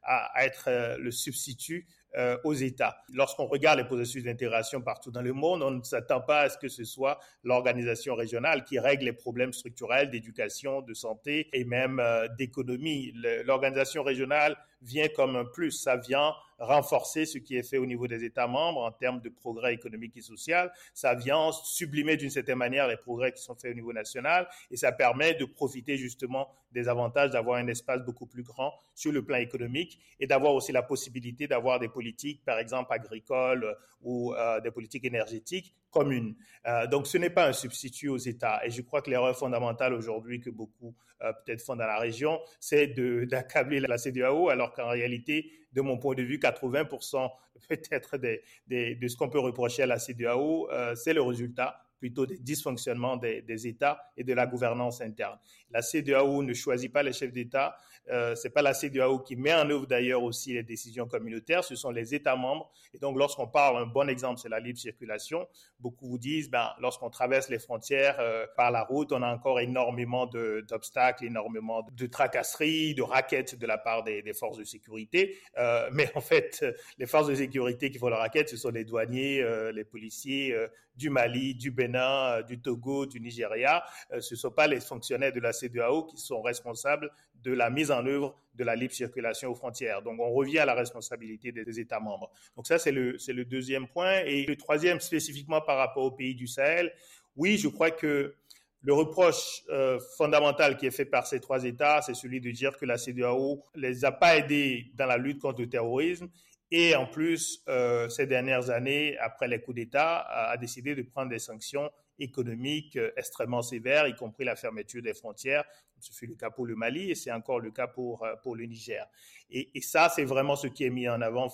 à 0.03 0.45
être 0.45 0.65
euh, 0.67 0.97
le 0.97 1.11
substitut 1.11 1.87
euh, 2.17 2.37
aux 2.43 2.53
États. 2.53 3.03
Lorsqu'on 3.13 3.45
regarde 3.45 3.77
les 3.77 3.85
processus 3.85 4.23
d'intégration 4.23 4.81
partout 4.81 5.11
dans 5.11 5.21
le 5.21 5.31
monde, 5.31 5.61
on 5.61 5.69
ne 5.69 5.83
s'attend 5.83 6.21
pas 6.21 6.41
à 6.41 6.49
ce 6.49 6.57
que 6.57 6.67
ce 6.67 6.83
soit 6.83 7.19
l'organisation 7.43 8.15
régionale 8.15 8.63
qui 8.63 8.79
règle 8.79 9.05
les 9.05 9.13
problèmes 9.13 9.53
structurels 9.53 10.09
d'éducation, 10.09 10.81
de 10.81 10.95
santé 10.95 11.49
et 11.53 11.65
même 11.65 11.99
euh, 11.99 12.27
d'économie. 12.37 13.13
L'organisation 13.45 14.01
régionale 14.01 14.57
vient 14.81 15.07
comme 15.09 15.35
un 15.35 15.45
plus, 15.45 15.71
ça 15.71 15.97
vient 15.97 16.33
renforcer 16.59 17.25
ce 17.25 17.37
qui 17.37 17.55
est 17.55 17.63
fait 17.63 17.77
au 17.77 17.85
niveau 17.85 18.07
des 18.07 18.23
États 18.23 18.47
membres 18.47 18.81
en 18.81 18.91
termes 18.91 19.21
de 19.21 19.29
progrès 19.29 19.73
économique 19.73 20.17
et 20.17 20.21
social. 20.21 20.71
Ça 20.93 21.15
vient 21.15 21.51
sublimer 21.51 22.17
d'une 22.17 22.29
certaine 22.29 22.57
manière 22.57 22.87
les 22.87 22.97
progrès 22.97 23.31
qui 23.31 23.41
sont 23.41 23.55
faits 23.55 23.71
au 23.71 23.75
niveau 23.75 23.93
national 23.93 24.47
et 24.69 24.77
ça 24.77 24.91
permet 24.91 25.33
de 25.35 25.45
profiter 25.45 25.97
justement 25.97 26.49
des 26.71 26.87
avantages 26.87 27.31
d'avoir 27.31 27.57
un 27.57 27.67
espace 27.67 28.03
beaucoup 28.03 28.25
plus 28.25 28.43
grand 28.43 28.73
sur 28.93 29.11
le 29.11 29.23
plan 29.23 29.37
économique 29.37 29.99
et 30.19 30.27
d'avoir 30.27 30.53
aussi 30.53 30.71
la 30.71 30.83
possibilité 30.83 31.47
d'avoir 31.47 31.79
des 31.79 31.89
politiques, 31.89 32.43
par 32.43 32.59
exemple 32.59 32.91
agricoles 32.93 33.77
ou 34.01 34.33
euh, 34.33 34.59
des 34.59 34.71
politiques 34.71 35.05
énergétiques 35.05 35.73
communes. 35.89 36.35
Euh, 36.67 36.87
donc 36.87 37.07
ce 37.07 37.17
n'est 37.17 37.29
pas 37.29 37.47
un 37.47 37.53
substitut 37.53 38.09
aux 38.09 38.17
États 38.17 38.65
et 38.65 38.69
je 38.69 38.81
crois 38.81 39.01
que 39.01 39.09
l'erreur 39.09 39.37
fondamentale 39.37 39.93
aujourd'hui 39.93 40.39
que 40.39 40.49
beaucoup 40.49 40.95
euh, 41.21 41.31
peut-être 41.33 41.61
font 41.61 41.75
dans 41.75 41.87
la 41.87 41.97
région, 41.97 42.39
c'est 42.59 42.87
d'accabler 43.27 43.79
la 43.79 43.97
CDAO 43.97 44.49
alors 44.49 44.73
qu'en 44.73 44.89
réalité, 44.89 45.51
de 45.73 45.81
mon 45.81 45.97
point 45.97 46.15
de 46.15 46.23
vue, 46.23 46.37
80% 46.37 47.29
peut-être 47.69 48.17
de 48.17 49.07
ce 49.07 49.15
qu'on 49.15 49.29
peut 49.29 49.39
reprocher 49.39 49.83
à 49.83 49.87
la 49.87 49.99
CDAO, 49.99 50.69
euh, 50.71 50.95
c'est 50.95 51.13
le 51.13 51.21
résultat 51.21 51.81
plutôt 51.99 52.25
des 52.25 52.37
dysfonctionnements 52.37 53.17
des, 53.17 53.67
États 53.67 54.01
et 54.17 54.23
de 54.23 54.33
la 54.33 54.47
gouvernance 54.47 55.01
interne. 55.01 55.37
La 55.71 55.81
CDAO 55.81 56.43
ne 56.43 56.53
choisit 56.53 56.91
pas 56.91 57.03
les 57.03 57.13
chefs 57.13 57.33
d'État, 57.33 57.75
euh, 58.09 58.33
c'est 58.35 58.49
pas 58.49 58.61
la 58.61 58.73
CDAO 58.73 59.19
qui 59.19 59.35
met 59.35 59.53
en 59.53 59.69
œuvre 59.69 59.85
d'ailleurs 59.85 60.23
aussi 60.23 60.53
les 60.53 60.63
décisions 60.63 61.07
communautaires, 61.07 61.63
ce 61.63 61.75
sont 61.75 61.91
les 61.91 62.15
États 62.15 62.35
membres. 62.35 62.71
Et 62.93 62.97
donc, 62.97 63.17
lorsqu'on 63.17 63.47
parle, 63.47 63.77
un 63.83 63.85
bon 63.85 64.09
exemple, 64.09 64.39
c'est 64.39 64.49
la 64.49 64.59
libre 64.59 64.79
circulation. 64.79 65.47
Beaucoup 65.79 66.07
vous 66.07 66.17
disent, 66.17 66.49
ben, 66.49 66.69
lorsqu'on 66.79 67.09
traverse 67.09 67.49
les 67.49 67.59
frontières 67.59 68.17
euh, 68.19 68.47
par 68.55 68.71
la 68.71 68.83
route, 68.83 69.11
on 69.11 69.21
a 69.21 69.31
encore 69.31 69.59
énormément 69.59 70.25
d'obstacles, 70.25 71.25
énormément 71.25 71.85
de 71.91 72.05
tracasseries, 72.07 72.95
de 72.95 73.03
raquettes 73.03 73.55
de 73.55 73.67
la 73.67 73.77
part 73.77 74.03
des, 74.03 74.23
forces 74.33 74.57
de 74.57 74.63
sécurité. 74.63 75.37
Euh, 75.57 75.89
mais 75.93 76.09
en 76.15 76.21
fait, 76.21 76.65
les 76.97 77.05
forces 77.05 77.27
de 77.27 77.35
sécurité 77.35 77.91
qui 77.91 77.99
font 77.99 78.09
la 78.09 78.17
raquette, 78.17 78.49
ce 78.49 78.57
sont 78.57 78.69
les 78.69 78.85
douaniers, 78.85 79.41
euh, 79.41 79.71
les 79.71 79.83
policiers 79.83 80.55
du 80.99 81.09
Mali, 81.09 81.55
du 81.55 81.71
Bénin, 81.71 82.41
du 82.43 82.59
Togo, 82.59 83.05
du 83.05 83.19
Nigeria. 83.19 83.83
ce 84.19 84.33
ne 84.33 84.37
sont 84.37 84.51
pas 84.51 84.67
les 84.67 84.81
fonctionnaires 84.81 85.33
de 85.33 85.39
la 85.39 85.53
CEDEAO 85.53 86.03
qui 86.03 86.17
sont 86.17 86.41
responsables 86.41 87.09
de 87.43 87.53
la 87.53 87.69
mise 87.69 87.89
en 87.89 88.05
œuvre 88.05 88.35
de 88.55 88.63
la 88.63 88.75
libre 88.75 88.93
circulation 88.93 89.49
aux 89.49 89.55
frontières. 89.55 90.01
Donc, 90.01 90.19
on 90.19 90.31
revient 90.31 90.59
à 90.59 90.65
la 90.65 90.73
responsabilité 90.73 91.51
des, 91.51 91.79
États 91.79 92.01
membres. 92.01 92.29
Donc, 92.55 92.67
ça, 92.67 92.77
c'est 92.77 92.91
le, 92.91 93.17
le 93.27 93.45
deuxième 93.45 93.87
point. 93.87 94.19
Et 94.25 94.45
le 94.45 94.55
troisième, 94.57 94.99
spécifiquement 94.99 95.61
par 95.61 95.77
rapport 95.77 96.03
aux 96.03 96.11
pays 96.11 96.35
du 96.35 96.47
Sahel, 96.47 96.91
oui, 97.37 97.57
je 97.57 97.69
crois 97.69 97.91
que 97.91 98.35
le 98.81 98.93
reproche 98.93 99.63
euh, 99.69 99.99
fondamental 100.17 100.77
qui 100.77 100.85
est 100.85 100.91
fait 100.91 101.05
par 101.05 101.27
ces 101.27 101.39
trois 101.39 101.63
États, 101.63 102.01
c'est 102.01 102.13
celui 102.13 102.41
de 102.41 102.51
dire 102.51 102.77
que 102.77 102.85
la 102.85 102.97
CEDEAO 102.97 103.63
les 103.75 104.05
a 104.05 104.11
pas 104.11 104.37
aidés 104.37 104.91
dans 104.95 105.05
la 105.05 105.17
lutte 105.17 105.39
contre 105.39 105.61
le 105.61 105.69
terrorisme 105.69 106.29
et 106.71 106.95
en 106.95 107.07
plus, 107.07 107.63
euh, 107.67 108.09
ces 108.09 108.27
dernières 108.27 108.69
années, 108.69 109.17
après 109.17 109.47
les 109.47 109.59
coups 109.59 109.75
d'État, 109.75 110.19
a, 110.19 110.55
décidé 110.57 110.93
de 110.93 111.01
prendre 111.01 111.29
des 111.29 111.39
sanctions 111.39 111.89
économiques 112.19 112.95
euh, 112.95 113.11
extrêmement 113.17 113.61
sévères, 113.61 114.07
y 114.07 114.15
compris 114.15 114.45
la 114.45 114.55
fermeture 114.55 115.01
des 115.01 115.13
frontières. 115.13 115.63
Ce 115.99 116.13
fut 116.13 116.27
le 116.27 116.35
cas 116.35 116.51
pour 116.51 116.65
le 116.65 116.75
Mali 116.75 117.11
et 117.11 117.15
c'est 117.15 117.31
encore 117.31 117.59
le 117.59 117.71
cas 117.71 117.87
pour, 117.87 118.25
pour 118.43 118.55
le 118.55 118.65
Niger. 118.65 119.05
Et, 119.49 119.69
ça, 119.81 120.09
c'est 120.09 120.23
vraiment 120.23 120.55
ce 120.55 120.67
qui 120.67 120.85
est 120.85 120.89
mis 120.89 121.09
en 121.09 121.21
avant 121.21 121.49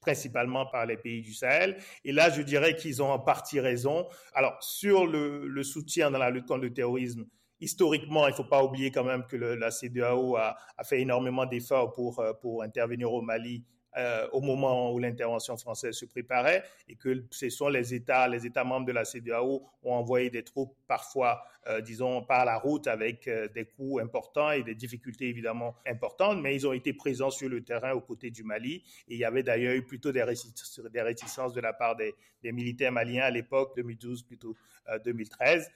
principalement 0.00 0.66
par 0.66 0.86
les 0.86 0.96
pays 0.96 1.22
du 1.22 1.34
Sahel. 1.34 1.76
Et 2.04 2.12
là, 2.12 2.30
je 2.30 2.42
dirais 2.42 2.76
qu'ils 2.76 3.02
ont 3.02 3.10
en 3.10 3.18
partie 3.18 3.60
raison. 3.60 4.06
Alors, 4.34 4.62
sur 4.62 5.06
le, 5.06 5.46
le, 5.46 5.62
soutien 5.62 6.10
dans 6.10 6.18
la 6.18 6.30
lutte 6.30 6.46
contre 6.46 6.62
le 6.62 6.72
terrorisme, 6.72 7.26
historiquement, 7.60 8.26
il 8.26 8.30
ne 8.30 8.36
faut 8.36 8.44
pas 8.44 8.62
oublier 8.64 8.90
quand 8.90 9.04
même 9.04 9.26
que 9.26 9.36
le, 9.36 9.56
la 9.56 9.70
CEDEAO 9.70 10.36
a, 10.36 10.56
a 10.76 10.84
fait 10.84 11.00
énormément 11.00 11.46
d'efforts 11.46 11.92
pour, 11.92 12.20
euh, 12.20 12.32
pour 12.32 12.62
intervenir 12.62 13.12
au 13.12 13.22
Mali 13.22 13.64
euh, 13.96 14.28
au 14.32 14.40
moment 14.40 14.92
où 14.92 14.98
l'intervention 14.98 15.56
française 15.56 15.94
se 15.94 16.04
préparait 16.04 16.62
et 16.88 16.94
que 16.94 17.24
ce 17.30 17.48
sont 17.50 17.68
les 17.68 17.92
États, 17.94 18.28
les 18.28 18.46
États 18.46 18.64
membres 18.64 18.86
de 18.86 18.92
la 18.92 19.04
CEDEAO 19.04 19.62
ont 19.82 19.92
envoyé 19.92 20.30
des 20.30 20.44
troupes 20.44 20.74
parfois, 20.90 21.44
euh, 21.68 21.80
disons, 21.80 22.24
par 22.24 22.44
la 22.44 22.58
route 22.58 22.88
avec 22.88 23.28
euh, 23.28 23.46
des 23.46 23.64
coûts 23.64 24.00
importants 24.00 24.50
et 24.50 24.64
des 24.64 24.74
difficultés 24.74 25.28
évidemment 25.28 25.76
importantes, 25.86 26.42
mais 26.42 26.52
ils 26.56 26.66
ont 26.66 26.72
été 26.72 26.92
présents 26.92 27.30
sur 27.30 27.48
le 27.48 27.62
terrain 27.62 27.92
aux 27.92 28.00
côtés 28.00 28.32
du 28.32 28.42
Mali 28.42 28.82
et 29.06 29.14
il 29.14 29.18
y 29.18 29.24
avait 29.24 29.44
d'ailleurs 29.44 29.74
eu 29.74 29.86
plutôt 29.86 30.10
des, 30.10 30.24
réticences 30.24 31.54
de 31.54 31.60
la 31.60 31.72
part 31.72 31.94
des, 31.94 32.12
militaires 32.42 32.90
maliens 32.90 33.22
à 33.22 33.30
l'époque, 33.30 33.76
2012 33.76 34.24
plutôt 34.24 34.56
2013, 35.04 35.70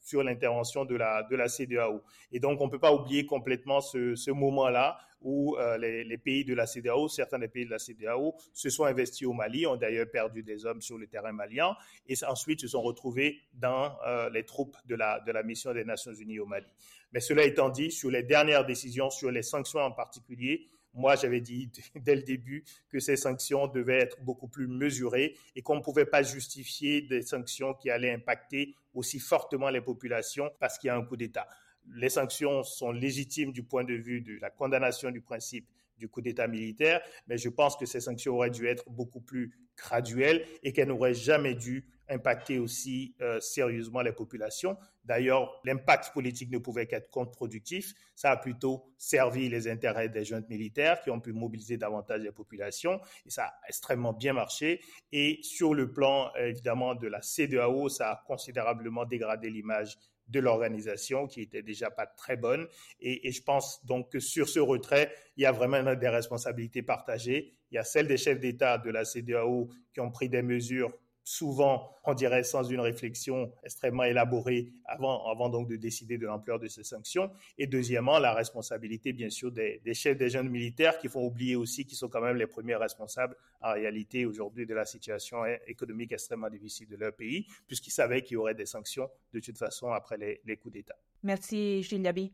sur 0.00 0.22
l'intervention 0.22 0.86
de 0.86 0.96
la, 0.96 1.24
de 1.24 1.36
la 1.36 1.48
CEDEAO. 1.48 2.02
Et 2.32 2.40
donc 2.40 2.62
on 2.62 2.66
ne 2.66 2.70
peut 2.70 2.78
pas 2.78 2.94
oublier 2.94 3.26
complètement 3.26 3.82
ce, 3.82 4.30
moment-là 4.30 4.98
où 5.20 5.56
euh, 5.56 5.76
les, 5.78 6.18
pays 6.18 6.44
de 6.44 6.54
la 6.54 6.66
CDAO, 6.66 7.08
certains 7.08 7.38
des 7.38 7.48
pays 7.48 7.64
de 7.64 7.70
la 7.70 7.78
CDAO, 7.78 8.36
se 8.52 8.70
sont 8.70 8.84
investis 8.84 9.26
au 9.26 9.32
Mali, 9.32 9.66
ont 9.66 9.76
d'ailleurs 9.76 10.10
perdu 10.10 10.42
des 10.42 10.64
hommes 10.64 10.80
sur 10.80 10.98
le 10.98 11.06
terrain 11.06 11.32
malien, 11.32 11.76
et 12.06 12.14
ensuite 12.26 12.60
se 12.60 12.68
sont 12.68 12.82
retrouvés 12.82 13.40
dans 13.52 13.96
euh, 14.06 14.30
les 14.38 14.44
troupes 14.44 14.76
de 14.86 14.94
la, 14.94 15.20
de 15.20 15.32
la 15.32 15.42
mission 15.42 15.72
des 15.72 15.84
Nations 15.84 16.12
Unies 16.12 16.38
au 16.38 16.46
Mali. 16.46 16.66
Mais 17.12 17.20
cela 17.20 17.44
étant 17.44 17.68
dit, 17.68 17.90
sur 17.90 18.10
les 18.10 18.22
dernières 18.22 18.64
décisions, 18.64 19.10
sur 19.10 19.30
les 19.30 19.42
sanctions 19.42 19.80
en 19.80 19.92
particulier, 19.92 20.68
moi, 20.94 21.16
j'avais 21.16 21.40
dit 21.40 21.70
dès 21.96 22.16
le 22.16 22.22
début 22.22 22.64
que 22.88 22.98
ces 22.98 23.16
sanctions 23.16 23.66
devaient 23.66 24.00
être 24.00 24.22
beaucoup 24.22 24.48
plus 24.48 24.66
mesurées 24.66 25.36
et 25.54 25.62
qu'on 25.62 25.76
ne 25.76 25.82
pouvait 25.82 26.06
pas 26.06 26.22
justifier 26.22 27.02
des 27.02 27.22
sanctions 27.22 27.74
qui 27.74 27.90
allaient 27.90 28.12
impacter 28.12 28.74
aussi 28.94 29.18
fortement 29.18 29.70
les 29.70 29.80
populations 29.80 30.50
parce 30.58 30.78
qu'il 30.78 30.88
y 30.88 30.90
a 30.90 30.96
un 30.96 31.04
coup 31.04 31.16
d'État 31.16 31.46
les 31.94 32.08
sanctions 32.08 32.62
sont 32.62 32.92
légitimes 32.92 33.52
du 33.52 33.62
point 33.62 33.84
de 33.84 33.94
vue 33.94 34.20
de 34.20 34.38
la 34.40 34.50
condamnation 34.50 35.10
du 35.10 35.20
principe 35.20 35.66
du 35.98 36.08
coup 36.08 36.20
d'État 36.20 36.46
militaire, 36.46 37.00
mais 37.26 37.38
je 37.38 37.48
pense 37.48 37.76
que 37.76 37.86
ces 37.86 38.00
sanctions 38.00 38.34
auraient 38.34 38.50
dû 38.50 38.66
être 38.66 38.88
beaucoup 38.90 39.20
plus 39.20 39.52
graduelles 39.76 40.44
et 40.62 40.72
qu'elles 40.72 40.88
n'auraient 40.88 41.14
jamais 41.14 41.54
dû 41.54 41.86
impacter 42.08 42.58
aussi 42.58 43.14
euh, 43.20 43.38
sérieusement 43.40 44.00
les 44.00 44.12
populations. 44.12 44.76
D'ailleurs, 45.04 45.60
l'impact 45.64 46.12
politique 46.12 46.50
ne 46.50 46.58
pouvait 46.58 46.86
qu'être 46.86 47.10
contre-productif. 47.10 47.94
Ça 48.14 48.30
a 48.30 48.36
plutôt 48.36 48.84
servi 48.96 49.48
les 49.48 49.68
intérêts 49.68 50.08
des 50.08 50.24
jeunes 50.24 50.46
militaires 50.48 51.00
qui 51.02 51.10
ont 51.10 51.20
pu 51.20 51.32
mobiliser 51.32 51.76
davantage 51.76 52.22
les 52.22 52.32
populations 52.32 53.00
et 53.26 53.30
ça 53.30 53.44
a 53.44 53.54
extrêmement 53.68 54.12
bien 54.12 54.32
marché. 54.32 54.80
Et 55.12 55.38
sur 55.42 55.74
le 55.74 55.92
plan, 55.92 56.32
évidemment, 56.34 56.94
de 56.94 57.08
la 57.08 57.22
CDAO, 57.22 57.88
ça 57.88 58.10
a 58.10 58.24
considérablement 58.26 59.04
dégradé 59.04 59.50
l'image 59.50 59.98
de 60.28 60.40
l'organisation 60.40 61.26
qui 61.26 61.40
était 61.40 61.62
déjà 61.62 61.90
pas 61.90 62.06
très 62.06 62.36
bonne. 62.36 62.66
Et, 63.00 63.30
je 63.30 63.42
pense 63.42 63.84
donc 63.84 64.12
que 64.12 64.20
sur 64.20 64.48
ce 64.48 64.60
retrait, 64.60 65.12
il 65.36 65.42
y 65.42 65.46
a 65.46 65.52
vraiment 65.52 65.94
des 65.94 66.08
responsabilités 66.08 66.82
partagées. 66.82 67.52
Il 67.70 67.74
y 67.74 67.78
a 67.78 67.84
celles 67.84 68.06
des 68.06 68.16
chefs 68.16 68.40
d'État 68.40 68.78
de 68.78 68.90
la 68.90 69.04
CDAO 69.04 69.68
qui 69.92 70.00
ont 70.00 70.10
pris 70.10 70.28
des 70.28 70.42
mesures 70.42 70.92
souvent, 71.28 71.90
on 72.04 72.14
dirait, 72.14 72.42
sans 72.42 72.62
une 72.62 72.80
réflexion 72.80 73.52
extrêmement 73.62 74.04
élaborée 74.04 74.72
avant, 74.86 75.30
avant 75.30 75.50
donc 75.50 75.68
de 75.68 75.76
décider 75.76 76.16
de 76.16 76.26
l'ampleur 76.26 76.58
de 76.58 76.68
ces 76.68 76.84
sanctions. 76.84 77.30
Et 77.58 77.66
deuxièmement, 77.66 78.18
la 78.18 78.32
responsabilité, 78.32 79.12
bien 79.12 79.28
sûr, 79.28 79.52
des, 79.52 79.78
chefs 79.92 80.16
des 80.16 80.30
jeunes 80.30 80.48
militaires 80.48 80.98
qui 80.98 81.08
font 81.08 81.26
oublier 81.26 81.54
aussi 81.54 81.84
qu'ils 81.84 81.98
sont 81.98 82.08
quand 82.08 82.22
même 82.22 82.38
les 82.38 82.46
premiers 82.46 82.76
responsables, 82.76 83.36
en 83.60 83.74
réalité, 83.74 84.24
aujourd'hui, 84.24 84.64
de 84.64 84.72
la 84.72 84.86
situation 84.86 85.44
économique 85.66 86.12
extrêmement 86.12 86.48
difficile 86.48 86.88
de 86.88 86.96
leur 86.96 87.12
pays, 87.12 87.46
puisqu'ils 87.66 87.90
savaient 87.90 88.22
qu'il 88.22 88.34
y 88.34 88.36
aurait 88.38 88.54
des 88.54 88.64
sanctions 88.64 89.10
de 89.34 89.40
toute 89.40 89.58
façon 89.58 89.92
après 89.92 90.16
les, 90.16 90.56
coups 90.56 90.72
d'État. 90.72 90.96
Merci, 91.24 91.82
Gilles 91.82 92.04
Yabi. 92.04 92.32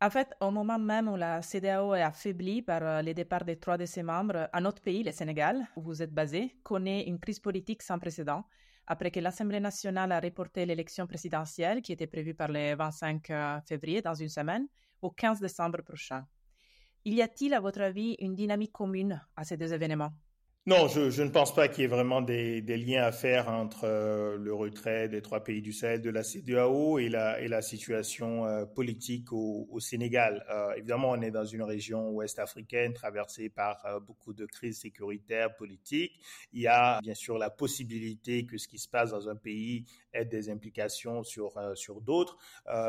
En 0.00 0.10
fait, 0.10 0.32
au 0.40 0.52
moment 0.52 0.78
même 0.78 1.08
où 1.08 1.16
la 1.16 1.42
CDAO 1.42 1.94
est 1.94 2.02
affaiblie 2.02 2.62
par 2.62 2.82
euh, 2.84 3.02
le 3.02 3.14
départ 3.14 3.44
de 3.44 3.54
trois 3.54 3.76
de 3.76 3.84
ses 3.84 4.04
membres, 4.04 4.48
un 4.52 4.64
autre 4.64 4.80
pays, 4.80 5.02
le 5.02 5.10
Sénégal, 5.10 5.66
où 5.74 5.82
vous 5.82 6.02
êtes 6.02 6.12
basé, 6.14 6.54
connaît 6.62 7.02
une 7.08 7.18
crise 7.18 7.40
politique 7.40 7.82
sans 7.82 7.98
précédent 7.98 8.44
après 8.88 9.10
que 9.10 9.20
l'Assemblée 9.20 9.60
nationale 9.60 10.12
a 10.12 10.20
reporté 10.20 10.64
l'élection 10.64 11.06
présidentielle 11.06 11.82
qui 11.82 11.92
était 11.92 12.06
prévue 12.06 12.34
par 12.34 12.48
le 12.48 12.74
25 12.74 13.30
euh, 13.30 13.60
février 13.60 14.00
dans 14.00 14.14
une 14.14 14.30
semaine 14.30 14.66
au 15.02 15.10
15 15.10 15.40
décembre 15.40 15.82
prochain. 15.82 16.24
Y 17.04 17.20
a-t-il, 17.20 17.52
à 17.52 17.60
votre 17.60 17.80
avis, 17.80 18.16
une 18.20 18.34
dynamique 18.34 18.72
commune 18.72 19.20
à 19.36 19.44
ces 19.44 19.56
deux 19.56 19.72
événements? 19.72 20.12
Non, 20.68 20.86
je, 20.86 21.22
ne 21.22 21.30
pense 21.30 21.54
pas 21.54 21.66
qu'il 21.68 21.80
y 21.80 21.84
ait 21.86 21.88
vraiment 21.88 22.20
des, 22.20 22.60
liens 22.60 23.02
à 23.02 23.10
faire 23.10 23.48
entre 23.48 23.84
euh, 23.84 24.36
le 24.36 24.52
retrait 24.52 25.08
des 25.08 25.22
trois 25.22 25.42
pays 25.42 25.62
du 25.62 25.72
Sahel 25.72 26.02
de 26.02 26.10
la 26.10 26.22
CEDEAO 26.22 26.98
et 26.98 27.08
la, 27.08 27.62
situation 27.62 28.44
euh, 28.44 28.66
politique 28.66 29.32
au, 29.32 29.80
Sénégal. 29.80 30.44
Euh, 30.50 30.74
évidemment, 30.74 31.12
on 31.12 31.22
est 31.22 31.30
dans 31.30 31.46
une 31.46 31.62
région 31.62 32.10
ouest 32.10 32.38
africaine 32.38 32.92
traversée 32.92 33.48
par 33.48 33.82
beaucoup 34.06 34.34
de 34.34 34.44
crises 34.44 34.80
sécuritaires, 34.80 35.56
politiques. 35.56 36.20
Il 36.52 36.60
y 36.60 36.66
a 36.66 37.00
bien 37.00 37.14
sûr 37.14 37.38
la 37.38 37.48
possibilité 37.48 38.44
que 38.44 38.58
ce 38.58 38.68
qui 38.68 38.78
se 38.78 38.90
passe 38.90 39.12
dans 39.12 39.26
un 39.30 39.36
pays 39.36 39.86
ait 40.12 40.26
des 40.26 40.50
implications 40.50 41.22
sur, 41.22 41.54
sur 41.76 42.02
d'autres, 42.02 42.36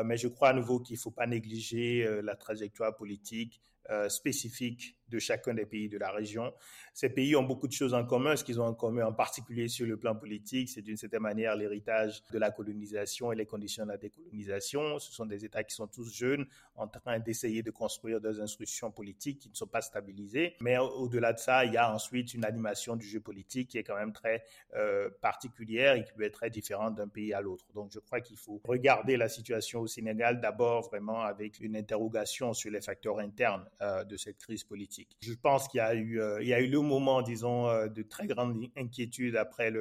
mais 0.04 0.18
je 0.18 0.28
crois 0.28 0.50
à 0.50 0.52
nouveau 0.52 0.80
qu'il 0.80 0.96
ne 0.96 1.00
faut 1.00 1.10
pas 1.10 1.26
négliger 1.26 2.06
la 2.22 2.36
trajectoire 2.36 2.94
politique 2.94 3.62
spécifique 4.08 4.99
de 5.10 5.18
chacun 5.18 5.54
des 5.54 5.66
pays 5.66 5.88
de 5.88 5.98
la 5.98 6.10
région. 6.10 6.52
Ces 6.94 7.10
pays 7.10 7.36
ont 7.36 7.42
beaucoup 7.42 7.68
de 7.68 7.72
choses 7.72 7.94
en 7.94 8.04
commun. 8.04 8.36
Ce 8.36 8.44
qu'ils 8.44 8.60
ont 8.60 8.66
en 8.66 8.74
commun, 8.74 9.06
en 9.06 9.12
particulier 9.12 9.68
sur 9.68 9.86
le 9.86 9.96
plan 9.96 10.14
politique, 10.14 10.68
c'est 10.68 10.82
d'une 10.82 10.96
certaine 10.96 11.22
manière 11.22 11.56
l'héritage 11.56 12.22
de 12.32 12.38
la 12.38 12.50
colonisation 12.50 13.32
et 13.32 13.36
les 13.36 13.46
conditions 13.46 13.84
de 13.84 13.90
la 13.90 13.96
décolonisation. 13.96 14.98
Ce 14.98 15.12
sont 15.12 15.26
des 15.26 15.44
États 15.44 15.64
qui 15.64 15.74
sont 15.74 15.86
tous 15.86 16.12
jeunes, 16.12 16.46
en 16.76 16.88
train 16.88 17.18
d'essayer 17.18 17.62
de 17.62 17.70
construire 17.70 18.20
des 18.20 18.40
institutions 18.40 18.90
politiques 18.90 19.40
qui 19.40 19.50
ne 19.50 19.54
sont 19.54 19.66
pas 19.66 19.82
stabilisées. 19.82 20.56
Mais 20.60 20.78
au-delà 20.78 21.32
de 21.32 21.38
ça, 21.38 21.64
il 21.64 21.72
y 21.72 21.76
a 21.76 21.92
ensuite 21.92 22.34
une 22.34 22.44
animation 22.44 22.96
du 22.96 23.06
jeu 23.06 23.20
politique 23.20 23.68
qui 23.68 23.78
est 23.78 23.84
quand 23.84 23.96
même 23.96 24.12
très 24.12 24.44
euh, 24.74 25.10
particulière 25.20 25.94
et 25.94 26.04
qui 26.04 26.12
peut 26.12 26.22
être 26.22 26.34
très 26.34 26.50
différente 26.50 26.94
d'un 26.94 27.08
pays 27.08 27.32
à 27.32 27.40
l'autre. 27.40 27.64
Donc, 27.74 27.90
je 27.92 27.98
crois 27.98 28.20
qu'il 28.20 28.36
faut 28.36 28.60
regarder 28.64 29.16
la 29.16 29.28
situation 29.28 29.80
au 29.80 29.86
Sénégal 29.86 30.40
d'abord 30.40 30.88
vraiment 30.88 31.22
avec 31.22 31.60
une 31.60 31.76
interrogation 31.76 32.52
sur 32.52 32.70
les 32.70 32.80
facteurs 32.80 33.18
internes 33.18 33.64
euh, 33.80 34.04
de 34.04 34.16
cette 34.16 34.38
crise 34.38 34.64
politique. 34.64 34.99
Je 35.20 35.34
pense 35.34 35.68
qu'il 35.68 35.78
y 35.78 35.80
a 35.80 35.94
eu, 35.94 36.20
euh, 36.20 36.38
le 36.40 36.80
moment, 36.80 37.22
disons, 37.22 37.68
euh, 37.68 37.88
de 37.88 38.02
très 38.02 38.26
grande 38.26 38.56
inquiétude 38.76 39.36
après 39.36 39.72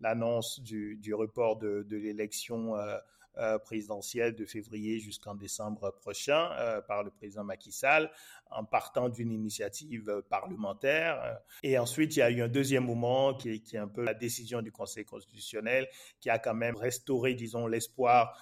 l'annonce 0.00 0.60
du, 0.60 1.14
report 1.14 1.58
de, 1.58 1.84
l'élection 1.90 2.76
euh, 2.76 3.58
présidentielle 3.58 4.34
de 4.34 4.46
février 4.46 4.98
jusqu'en 4.98 5.34
décembre 5.34 5.94
prochain 6.00 6.50
par 6.88 7.02
le 7.02 7.10
président 7.10 7.44
Macky 7.44 7.70
Sall, 7.70 8.10
en 8.50 8.64
partant 8.64 9.10
d'une 9.10 9.30
initiative 9.30 10.22
parlementaire. 10.30 11.40
Et 11.62 11.76
ensuite, 11.76 12.16
il 12.16 12.20
y 12.20 12.22
a 12.22 12.30
eu 12.30 12.40
un 12.40 12.48
deuxième 12.48 12.86
moment 12.86 13.34
qui 13.34 13.50
est, 13.50 13.76
un 13.76 13.88
peu 13.88 14.02
la 14.02 14.14
décision 14.14 14.62
du 14.62 14.72
Conseil 14.72 15.04
constitutionnel 15.04 15.86
qui 16.20 16.30
a 16.30 16.38
quand 16.38 16.54
même 16.54 16.76
restauré, 16.76 17.34
disons, 17.34 17.66
l'espoir 17.66 18.38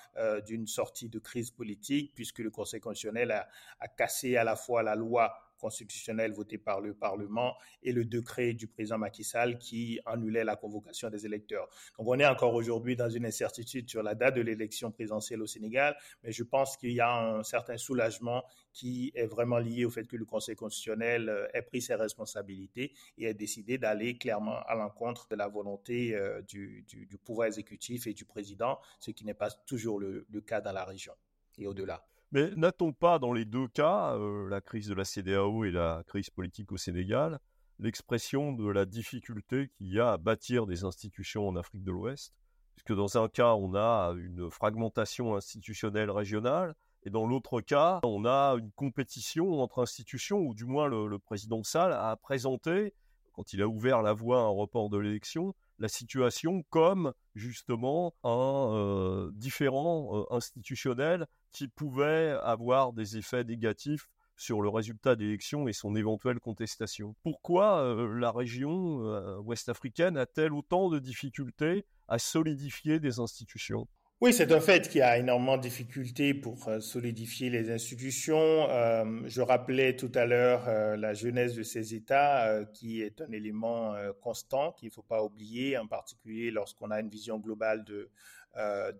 d'une 0.46 0.68
sortie 0.68 1.08
de 1.08 1.18
crise 1.18 1.50
politique, 1.50 2.12
puisque 2.14 2.38
le 2.38 2.50
Conseil 2.50 2.80
constitutionnel 2.80 3.32
a 3.80 3.88
cassé 3.88 4.36
à 4.36 4.44
la 4.44 4.54
fois 4.54 4.84
la 4.84 4.94
loi 4.94 5.34
constitutionnelle 5.64 6.32
votée 6.32 6.58
par 6.58 6.82
le 6.82 6.92
Parlement 6.92 7.56
et 7.82 7.92
le 7.92 8.04
décret 8.04 8.52
du 8.52 8.66
président 8.66 8.98
Macky 8.98 9.24
Sall 9.24 9.56
qui 9.56 9.98
annulait 10.04 10.44
la 10.44 10.56
convocation 10.56 11.08
des 11.08 11.24
électeurs. 11.24 11.66
Donc 11.96 12.06
on 12.06 12.18
est 12.18 12.26
encore 12.26 12.52
aujourd'hui 12.52 12.96
dans 12.96 13.08
une 13.08 13.24
incertitude 13.24 13.88
sur 13.88 14.02
la 14.02 14.14
date 14.14 14.34
de 14.36 14.42
l'élection 14.42 14.90
présidentielle 14.90 15.40
au 15.40 15.46
Sénégal, 15.46 15.96
mais 16.22 16.32
je 16.32 16.42
pense 16.44 16.76
qu'il 16.76 16.92
y 16.92 17.00
a 17.00 17.10
un 17.10 17.42
certain 17.42 17.78
soulagement 17.78 18.44
qui 18.74 19.10
est 19.14 19.24
vraiment 19.26 19.58
lié 19.58 19.86
au 19.86 19.90
fait 19.90 20.06
que 20.06 20.16
le 20.16 20.26
Conseil 20.26 20.54
constitutionnel 20.54 21.30
euh, 21.30 21.46
ait 21.54 21.62
pris 21.62 21.80
ses 21.80 21.94
responsabilités 21.94 22.92
et 23.16 23.24
ait 23.24 23.32
décidé 23.34 23.78
d'aller 23.78 24.18
clairement 24.18 24.60
à 24.66 24.74
l'encontre 24.74 25.28
de 25.30 25.36
la 25.36 25.48
volonté 25.48 26.14
euh, 26.14 26.42
du, 26.42 26.84
pouvoir 27.24 27.46
exécutif 27.46 28.06
et 28.06 28.12
du 28.12 28.26
président, 28.26 28.78
ce 29.00 29.12
qui 29.12 29.24
n'est 29.24 29.32
pas 29.32 29.50
toujours 29.50 29.98
le, 29.98 30.26
cas 30.46 30.60
dans 30.60 30.72
la 30.72 30.84
région 30.84 31.14
et 31.56 31.66
au-delà. 31.66 32.04
Mais 32.34 32.50
n'a-t-on 32.56 32.92
pas 32.92 33.20
dans 33.20 33.32
les 33.32 33.44
deux 33.44 33.68
cas, 33.68 34.16
euh, 34.16 34.48
la 34.48 34.60
crise 34.60 34.88
de 34.88 34.94
la 34.94 35.04
CDAO 35.04 35.64
et 35.66 35.70
la 35.70 36.02
crise 36.04 36.30
politique 36.30 36.72
au 36.72 36.76
Sénégal, 36.76 37.38
l'expression 37.78 38.52
de 38.52 38.68
la 38.68 38.86
difficulté 38.86 39.68
qu'il 39.68 39.86
y 39.86 40.00
a 40.00 40.14
à 40.14 40.16
bâtir 40.18 40.66
des 40.66 40.82
institutions 40.82 41.46
en 41.46 41.54
Afrique 41.54 41.84
de 41.84 41.92
l'Ouest? 41.92 42.34
Puisque 42.74 42.92
dans 42.92 43.22
un 43.22 43.28
cas, 43.28 43.54
on 43.54 43.76
a 43.76 44.16
une 44.18 44.50
fragmentation 44.50 45.36
institutionnelle 45.36 46.10
régionale, 46.10 46.74
et 47.04 47.10
dans 47.10 47.24
l'autre 47.24 47.60
cas, 47.60 48.00
on 48.02 48.24
a 48.24 48.56
une 48.58 48.72
compétition 48.72 49.60
entre 49.60 49.80
institutions, 49.80 50.40
ou 50.40 50.54
du 50.54 50.64
moins 50.64 50.88
le, 50.88 51.20
président 51.20 51.62
Sall 51.62 51.92
a 51.92 52.16
présenté, 52.16 52.94
quand 53.34 53.52
il 53.52 53.62
a 53.62 53.68
ouvert 53.68 54.02
la 54.02 54.12
voie 54.12 54.40
à 54.40 54.46
un 54.46 54.48
report 54.48 54.90
de 54.90 54.98
l'élection, 54.98 55.54
la 55.78 55.86
situation 55.86 56.64
comme 56.70 57.12
justement 57.36 58.12
un 58.24 58.74
euh, 58.74 59.30
différent 59.34 60.26
euh, 60.32 60.34
institutionnel 60.34 61.28
qui 61.54 61.68
pouvait 61.68 62.36
avoir 62.42 62.92
des 62.92 63.16
effets 63.16 63.44
négatifs 63.44 64.08
sur 64.36 64.60
le 64.60 64.68
résultat 64.68 65.16
d'élection 65.16 65.68
et 65.68 65.72
son 65.72 65.94
éventuelle 65.94 66.40
contestation. 66.40 67.14
Pourquoi 67.22 67.78
euh, 67.78 68.18
la 68.18 68.32
région 68.32 69.38
ouest 69.38 69.68
africaine 69.68 70.18
a-t-elle 70.18 70.52
autant 70.52 70.90
de 70.90 70.98
difficultés 70.98 71.86
à 72.08 72.18
solidifier 72.18 73.00
des 73.00 73.20
institutions? 73.20 73.86
Oui, 74.20 74.32
c'est 74.32 74.52
un 74.52 74.60
fait 74.60 74.88
qu'il 74.88 75.00
y 75.00 75.02
a 75.02 75.18
énormément 75.18 75.58
de 75.58 75.62
difficultés 75.62 76.32
pour 76.32 76.68
euh, 76.68 76.80
solidifier 76.80 77.50
les 77.50 77.70
institutions. 77.70 78.70
Euh, 78.70 79.04
je 79.26 79.42
rappelais 79.42 79.96
tout 79.96 80.10
à 80.14 80.24
l'heure 80.24 80.64
euh, 80.66 80.96
la 80.96 81.12
jeunesse 81.14 81.54
de 81.54 81.62
ces 81.62 81.94
États, 81.94 82.64
qui 82.72 83.02
est 83.02 83.20
un 83.20 83.30
élément 83.32 83.94
constant 84.22 84.72
qu'il 84.72 84.88
ne 84.88 84.92
faut 84.92 85.02
pas 85.02 85.22
oublier, 85.22 85.76
en 85.76 85.86
particulier 85.86 86.50
lorsqu'on 86.50 86.90
a 86.90 87.00
une 87.00 87.10
vision 87.10 87.38
globale 87.38 87.84
de, 87.84 88.08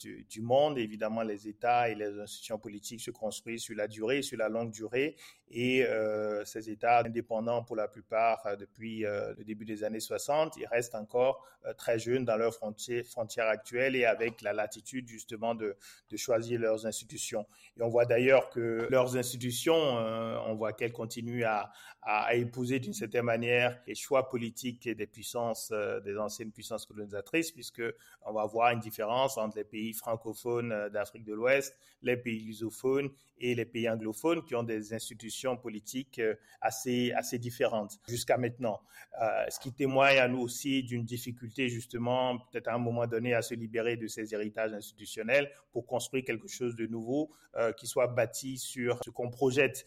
du, 0.00 0.24
du, 0.28 0.40
monde. 0.40 0.78
Évidemment, 0.78 1.22
les 1.22 1.46
États 1.46 1.88
et 1.88 1.94
les 1.94 2.18
institutions 2.18 2.58
politiques 2.58 3.00
se 3.00 3.10
construisent 3.10 3.62
sur 3.62 3.76
la 3.76 3.86
durée, 3.86 4.22
sur 4.22 4.38
la 4.38 4.48
longue 4.48 4.72
durée, 4.72 5.16
et 5.56 5.86
euh, 5.86 6.44
ces 6.44 6.68
États 6.70 7.00
indépendants 7.00 7.62
pour 7.62 7.76
la 7.76 7.86
plupart 7.86 8.44
euh, 8.46 8.56
depuis 8.56 9.04
euh, 9.04 9.34
le 9.38 9.44
début 9.44 9.64
des 9.64 9.84
années 9.84 10.00
60, 10.00 10.56
ils 10.56 10.66
restent 10.66 10.94
encore 10.94 11.46
très 11.78 11.98
jeunes 11.98 12.26
dans 12.26 12.36
leurs 12.36 12.52
frontières, 12.52 13.06
frontières 13.06 13.48
actuelles 13.48 13.96
et 13.96 14.04
avec 14.04 14.42
la 14.42 14.52
latitude 14.52 15.08
justement 15.08 15.54
de, 15.54 15.78
de 16.10 16.16
choisir 16.18 16.60
leurs 16.60 16.84
institutions. 16.84 17.46
Et 17.78 17.82
on 17.82 17.88
voit 17.88 18.04
d'ailleurs 18.04 18.50
que 18.50 18.86
leurs 18.90 19.16
institutions, 19.16 19.72
on 19.74 20.54
voit 20.56 20.74
qu'elles 20.74 20.92
continuent 20.92 21.44
à, 21.44 21.72
à, 22.02 22.34
épouser 22.34 22.80
d'une 22.80 22.92
certaine 22.92 23.24
manière 23.24 23.80
les 23.86 23.94
choix 23.94 24.28
politiques 24.28 24.90
des 24.90 25.06
puissances, 25.06 25.72
des 26.04 26.18
anciennes 26.18 26.52
puissances 26.52 26.84
colonisatrices, 26.84 27.50
puisque 27.50 27.82
on 28.26 28.34
va 28.34 28.44
voir 28.44 28.72
une 28.72 28.80
différence 28.80 29.38
les 29.54 29.64
pays 29.64 29.92
francophones 29.92 30.88
d'Afrique 30.92 31.24
de 31.24 31.34
l'Ouest, 31.34 31.76
les 32.02 32.16
pays 32.16 32.40
lusophones 32.40 33.10
et 33.38 33.54
les 33.54 33.64
pays 33.64 33.88
anglophones 33.88 34.44
qui 34.44 34.54
ont 34.54 34.62
des 34.62 34.94
institutions 34.94 35.56
politiques 35.56 36.18
euh, 36.18 36.34
assez, 36.60 37.12
assez 37.12 37.38
différentes 37.38 37.98
jusqu'à 38.08 38.36
maintenant. 38.36 38.80
Euh, 39.20 39.44
ce 39.48 39.58
qui 39.58 39.72
témoigne 39.72 40.18
à 40.18 40.28
nous 40.28 40.40
aussi 40.40 40.82
d'une 40.82 41.04
difficulté 41.04 41.68
justement, 41.68 42.38
peut-être 42.38 42.68
à 42.68 42.74
un 42.74 42.78
moment 42.78 43.06
donné, 43.06 43.34
à 43.34 43.42
se 43.42 43.54
libérer 43.54 43.96
de 43.96 44.06
ces 44.06 44.34
héritages 44.34 44.72
institutionnels 44.72 45.50
pour 45.72 45.86
construire 45.86 46.24
quelque 46.24 46.48
chose 46.48 46.76
de 46.76 46.86
nouveau 46.86 47.30
euh, 47.56 47.72
qui 47.72 47.86
soit 47.86 48.06
bâti 48.06 48.58
sur 48.58 49.00
ce 49.04 49.10
qu'on 49.10 49.30
projette 49.30 49.86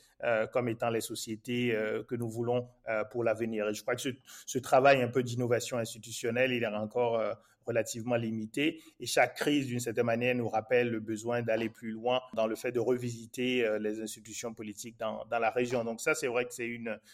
comme 0.51 0.67
étant 0.67 0.89
les 0.89 1.01
sociétés 1.01 1.77
que 2.07 2.15
nous 2.15 2.27
voulons 2.27 2.67
pour 3.11 3.23
l'avenir. 3.23 3.67
Et 3.67 3.75
je 3.75 3.83
crois 3.83 3.93
que 3.93 4.01
ce, 4.01 4.09
ce 4.47 4.57
travail 4.57 5.03
un 5.03 5.09
peu 5.09 5.21
d'innovation 5.21 5.77
institutionnelle, 5.77 6.51
il 6.53 6.63
est 6.63 6.67
encore 6.67 7.21
relativement 7.67 8.15
limité. 8.15 8.81
Et 8.99 9.05
chaque 9.05 9.35
crise, 9.35 9.67
d'une 9.67 9.79
certaine 9.79 10.05
manière, 10.05 10.35
nous 10.35 10.49
rappelle 10.49 10.89
le 10.89 10.99
besoin 10.99 11.41
d'aller 11.41 11.69
plus 11.69 11.91
loin 11.91 12.21
dans 12.33 12.47
le 12.47 12.55
fait 12.55 12.71
de 12.71 12.79
revisiter 12.79 13.65
euh, 13.65 13.77
les 13.79 14.01
institutions 14.01 14.53
politiques 14.53 14.97
dans, 14.97 15.25
dans 15.29 15.39
la 15.39 15.51
région. 15.51 15.83
Donc 15.83 16.01
ça, 16.01 16.15
c'est 16.15 16.27
vrai 16.27 16.45
que 16.45 16.53
c'est 16.53 16.67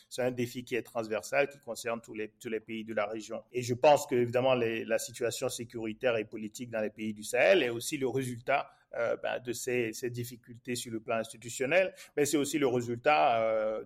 c'est 0.10 0.22
un 0.22 0.32
défi 0.32 0.64
qui 0.64 0.76
est 0.76 0.84
transversal, 0.84 1.48
qui 1.50 1.60
concerne 1.60 2.02
tous 2.02 2.14
les, 2.14 2.30
tous 2.40 2.50
les 2.50 2.60
pays 2.60 2.84
de 2.84 2.94
la 2.94 3.06
région. 3.06 3.44
Et 3.52 3.62
je 3.62 3.74
pense 3.74 4.06
que, 4.06 4.16
évidemment, 4.16 4.56
la 4.56 4.98
situation 4.98 5.50
sécuritaire 5.50 6.18
et 6.18 6.26
politique 6.26 6.70
dans 6.70 6.82
les 6.82 6.90
pays 6.90 7.14
du 7.14 7.24
Sahel 7.24 7.64
est 7.64 7.70
aussi 7.70 7.98
le 7.98 8.08
résultat 8.08 8.70
euh, 8.96 9.18
ben, 9.24 9.40
de 9.40 9.54
ces, 9.54 9.92
difficultés 10.12 10.76
sur 10.76 10.92
le 10.92 11.00
plan 11.00 11.16
institutionnel, 11.16 11.96
mais 12.16 12.26
c'est 12.26 12.38
aussi 12.38 12.60
le 12.60 12.68
résultat 12.68 13.42
euh, 13.42 13.84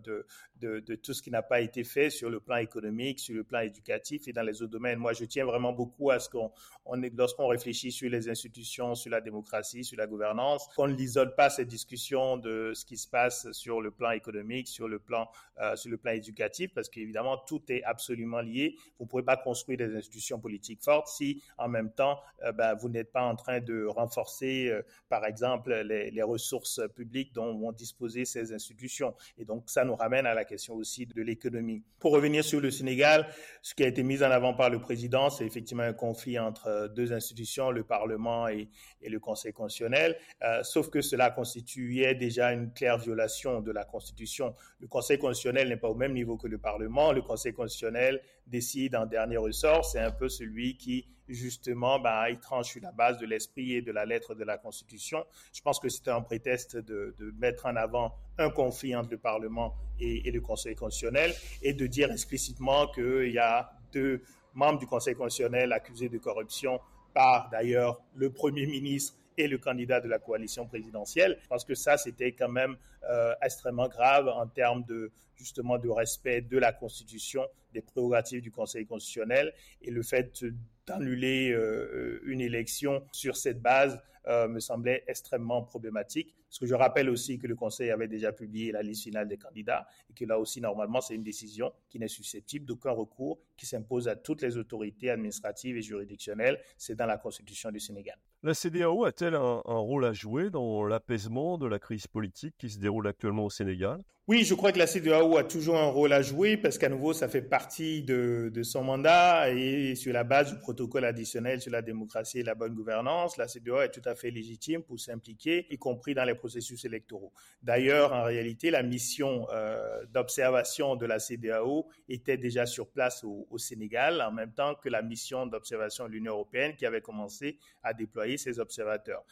de, 0.59 0.95
tout 0.95 1.13
ce 1.13 1.21
qui 1.21 1.31
n'a 1.31 1.41
pas 1.41 1.61
été 1.61 1.85
fait 1.85 2.09
sur 2.09 2.29
le 2.29 2.41
plan 2.41 2.57
économique, 2.57 3.19
sur 3.19 3.33
le 3.33 3.45
plan 3.45 3.61
éducatif 3.61 4.27
et 4.27 4.33
dans 4.33 4.41
les 4.41 4.61
autres 4.61 4.71
domaines. 4.71 4.99
Moi, 4.99 5.13
je 5.13 5.23
tiens 5.23 5.45
vraiment 5.45 5.71
beaucoup 5.71 6.11
à 6.11 6.19
ce 6.19 6.27
qu'on, 6.27 6.51
on, 6.85 6.99
lorsqu'on 7.15 7.47
réfléchit 7.47 7.91
sur 7.91 8.09
les 8.09 8.27
institutions, 8.27 8.95
sur 8.95 9.09
la 9.11 9.21
démocratie, 9.21 9.85
sur 9.85 9.97
la 9.97 10.07
gouvernance, 10.07 10.67
qu'on 10.75 10.89
n'isole 10.89 11.35
pas 11.35 11.49
ces 11.49 11.63
discussions 11.63 12.35
de 12.35 12.73
ce 12.73 12.83
qui 12.83 12.97
se 12.97 13.07
passe 13.07 13.49
sur 13.53 13.79
le 13.79 13.91
plan 13.91 14.11
économique, 14.11 14.67
sur 14.67 14.89
le 14.89 14.99
plan, 14.99 15.29
euh, 15.61 15.77
sur 15.77 15.89
le 15.89 15.97
plan 15.97 16.11
éducatif, 16.11 16.73
parce 16.73 16.89
qu'évidemment, 16.89 17.37
tout 17.47 17.61
est 17.69 17.83
absolument 17.83 18.41
lié. 18.41 18.75
Vous 18.99 19.05
ne 19.05 19.09
pouvez 19.09 19.23
pas 19.23 19.37
construire 19.37 19.77
des 19.77 19.95
institutions 19.95 20.39
politiques 20.39 20.83
fortes 20.83 21.07
si, 21.07 21.41
en 21.57 21.69
même 21.69 21.93
temps, 21.93 22.19
ben, 22.55 22.73
vous 22.73 22.89
n'êtes 22.89 23.13
pas 23.13 23.23
en 23.23 23.35
train 23.35 23.61
de 23.61 23.85
renforcer 23.85 24.73
par 25.09 25.25
exemple, 25.25 25.73
les, 25.73 26.21
ressources 26.23 26.81
publiques 26.95 27.33
dont 27.33 27.57
vont 27.57 27.71
disposer 27.71 28.25
ces 28.25 28.53
institutions. 28.53 29.13
Et 29.37 29.45
donc, 29.45 29.69
ça 29.69 29.85
nous 29.85 29.95
ramène 29.95 30.25
à 30.25 30.33
la 30.33 30.43
question 30.43 30.75
aussi 30.75 31.05
de 31.05 31.21
l'économie. 31.21 31.83
Pour 31.99 32.11
revenir 32.11 32.43
sur 32.43 32.59
le 32.59 32.69
Sénégal, 32.69 33.27
ce 33.61 33.73
qui 33.73 33.83
a 33.83 33.87
été 33.87 34.03
mis 34.03 34.21
en 34.23 34.31
avant 34.31 34.53
par 34.53 34.69
le 34.69 34.79
président, 34.79 35.29
c'est 35.29 35.45
effectivement 35.45 35.83
un 35.83 35.93
conflit 35.93 36.37
entre 36.37 36.91
deux 36.93 37.13
institutions, 37.13 37.71
le 37.71 37.83
Parlement 37.83 38.47
et, 38.47 38.67
le 39.01 39.19
Conseil 39.19 39.53
constitutionnel, 39.53 40.17
euh, 40.43 40.63
sauf 40.63 40.89
que 40.89 41.01
cela 41.01 41.29
constituait 41.29 42.13
déjà 42.15 42.51
une 42.51 42.73
claire 42.73 42.97
violation 42.97 43.61
de 43.61 43.71
la 43.71 43.85
Constitution. 43.85 44.53
Le 44.79 44.87
Conseil 44.87 45.17
constitutionnel 45.17 45.69
n'est 45.69 45.77
pas 45.77 45.89
au 45.89 45.95
même 45.95 46.13
niveau 46.13 46.35
que 46.35 46.47
le 46.47 46.57
Parlement. 46.57 47.13
Le 47.13 47.21
Conseil 47.21 47.53
constitutionnel 47.53 48.21
décide 48.47 48.95
en 48.95 49.05
dernier 49.05 49.37
ressort. 49.37 49.85
C'est 49.85 49.99
un 49.99 50.11
peu 50.11 50.29
celui 50.29 50.77
qui 50.77 51.05
justement, 51.29 51.99
bah, 51.99 52.29
il 52.29 52.39
tranche 52.39 52.71
sur 52.71 52.81
la 52.81 52.91
base 52.91 53.17
de 53.19 53.25
l'esprit 53.25 53.73
et 53.73 53.81
de 53.81 53.91
la 53.91 54.05
lettre 54.05 54.33
de 54.35 54.43
la 54.43 54.57
Constitution. 54.57 55.25
Je 55.53 55.61
pense 55.61 55.79
que 55.79 55.89
c'était 55.89 56.11
un 56.11 56.21
prétexte 56.21 56.77
de, 56.77 57.13
mettre 57.39 57.65
en 57.65 57.75
avant 57.75 58.15
un 58.37 58.49
conflit 58.49 58.95
entre 58.95 59.11
le 59.11 59.17
Parlement 59.17 59.75
et, 59.99 60.31
le 60.31 60.41
Conseil 60.41 60.75
constitutionnel 60.75 61.33
et 61.61 61.73
de 61.73 61.87
dire 61.87 62.11
explicitement 62.11 62.87
qu'il 62.87 63.31
y 63.31 63.39
a 63.39 63.71
deux 63.91 64.21
membres 64.53 64.79
du 64.79 64.87
Conseil 64.87 65.15
constitutionnel 65.15 65.73
accusés 65.73 66.09
de 66.09 66.17
corruption 66.17 66.79
par 67.13 67.49
d'ailleurs 67.49 67.99
le 68.15 68.31
Premier 68.31 68.65
ministre 68.65 69.15
et 69.37 69.47
le 69.47 69.57
candidat 69.57 70.01
de 70.01 70.07
la 70.07 70.17
coalition 70.17 70.65
présidentielle. 70.65 71.37
parce 71.47 71.63
que 71.63 71.75
ça, 71.75 71.97
c'était 71.97 72.31
quand 72.31 72.49
même 72.49 72.75
euh, 73.09 73.33
extrêmement 73.41 73.87
grave 73.87 74.27
en 74.27 74.47
termes 74.47 74.83
de 74.85 75.11
justement 75.37 75.77
de 75.77 75.89
respect 75.89 76.41
de 76.41 76.57
la 76.57 76.73
Constitution, 76.73 77.45
des 77.73 77.81
prérogatives 77.81 78.41
du 78.41 78.51
Conseil 78.51 78.85
constitutionnel 78.85 79.53
et 79.81 79.91
le 79.91 80.01
fait 80.03 80.43
d'annuler 80.85 81.51
euh, 81.51 82.19
une 82.25 82.41
élection 82.41 83.03
sur 83.11 83.37
cette 83.37 83.61
base 83.61 83.99
euh, 84.27 84.47
me 84.47 84.59
semblait 84.59 85.03
extrêmement 85.07 85.61
problématique. 85.61 86.35
Parce 86.49 86.59
que 86.59 86.65
je 86.65 86.75
rappelle 86.75 87.09
aussi 87.09 87.37
que 87.39 87.47
le 87.47 87.55
Conseil 87.55 87.91
avait 87.91 88.07
déjà 88.07 88.31
publié 88.31 88.71
la 88.71 88.81
liste 88.81 89.03
finale 89.03 89.27
des 89.27 89.37
candidats 89.37 89.87
et 90.09 90.13
que 90.13 90.25
là 90.25 90.39
aussi, 90.39 90.59
normalement, 90.59 91.01
c'est 91.01 91.15
une 91.15 91.23
décision 91.23 91.71
qui 91.89 91.99
n'est 91.99 92.07
susceptible 92.07 92.65
d'aucun 92.65 92.91
recours, 92.91 93.39
qui 93.57 93.65
s'impose 93.65 94.07
à 94.07 94.15
toutes 94.15 94.41
les 94.41 94.57
autorités 94.57 95.09
administratives 95.09 95.77
et 95.77 95.81
juridictionnelles. 95.81 96.59
C'est 96.77 96.95
dans 96.95 97.05
la 97.05 97.17
Constitution 97.17 97.69
du 97.71 97.79
Sénégal. 97.79 98.17
La 98.43 98.53
CDAO 98.53 99.05
a-t-elle 99.05 99.35
un 99.35 99.61
rôle 99.65 100.05
à 100.05 100.13
jouer 100.13 100.49
dans 100.49 100.85
l'apaisement 100.85 101.57
de 101.57 101.67
la 101.67 101.79
crise 101.79 102.07
politique 102.07 102.55
qui 102.57 102.69
se 102.69 102.79
déroule 102.79 103.07
actuellement 103.07 103.45
au 103.45 103.49
Sénégal? 103.49 104.01
Oui, 104.29 104.43
je 104.43 104.53
crois 104.55 104.73
que 104.73 104.77
la 104.77 104.87
CEDEAO 104.87 105.37
a 105.37 105.45
toujours 105.45 105.77
un 105.77 105.85
rôle 105.85 106.11
à 106.11 106.21
jouer 106.21 106.57
parce 106.57 106.77
qu'à 106.77 106.89
nouveau, 106.89 107.13
ça 107.13 107.29
fait 107.29 107.41
partie 107.41 108.03
de, 108.03 108.51
son 108.61 108.83
mandat 108.83 109.49
et 109.51 109.95
sur 109.95 110.11
la 110.11 110.25
base 110.25 110.53
du 110.53 110.59
protocole 110.59 111.05
additionnel 111.05 111.61
sur 111.61 111.71
la 111.71 111.81
démocratie 111.81 112.39
et 112.39 112.43
la 112.43 112.53
bonne 112.53 112.73
gouvernance, 112.73 113.37
la 113.37 113.47
CEDEAO 113.47 113.79
est 113.79 113.91
tout 113.91 114.01
à 114.03 114.15
fait 114.15 114.29
légitime 114.29 114.83
pour 114.83 114.99
s'impliquer, 114.99 115.65
y 115.69 115.77
compris 115.77 116.13
dans 116.13 116.25
les 116.25 116.35
processus 116.35 116.83
électoraux. 116.83 117.31
D'ailleurs, 117.63 118.11
en 118.11 118.23
réalité, 118.23 118.69
la 118.69 118.83
mission 118.83 119.47
euh, 119.53 120.03
d'observation 120.13 120.97
de 120.97 121.05
la 121.05 121.19
CEDEAO 121.19 121.87
était 122.09 122.35
déjà 122.37 122.65
sur 122.65 122.89
place 122.89 123.23
au, 123.23 123.57
Sénégal, 123.57 124.21
en 124.21 124.33
même 124.33 124.51
temps 124.51 124.75
que 124.75 124.89
la 124.89 125.01
mission 125.01 125.45
d'observation 125.45 126.05
de 126.05 126.11
l'Union 126.11 126.33
européenne 126.33 126.75
qui 126.75 126.85
avait 126.85 126.99
commencé 126.99 127.57
à 127.81 127.93
déployer 127.93 128.37
ses 128.37 128.59
observateurs. 128.59 129.23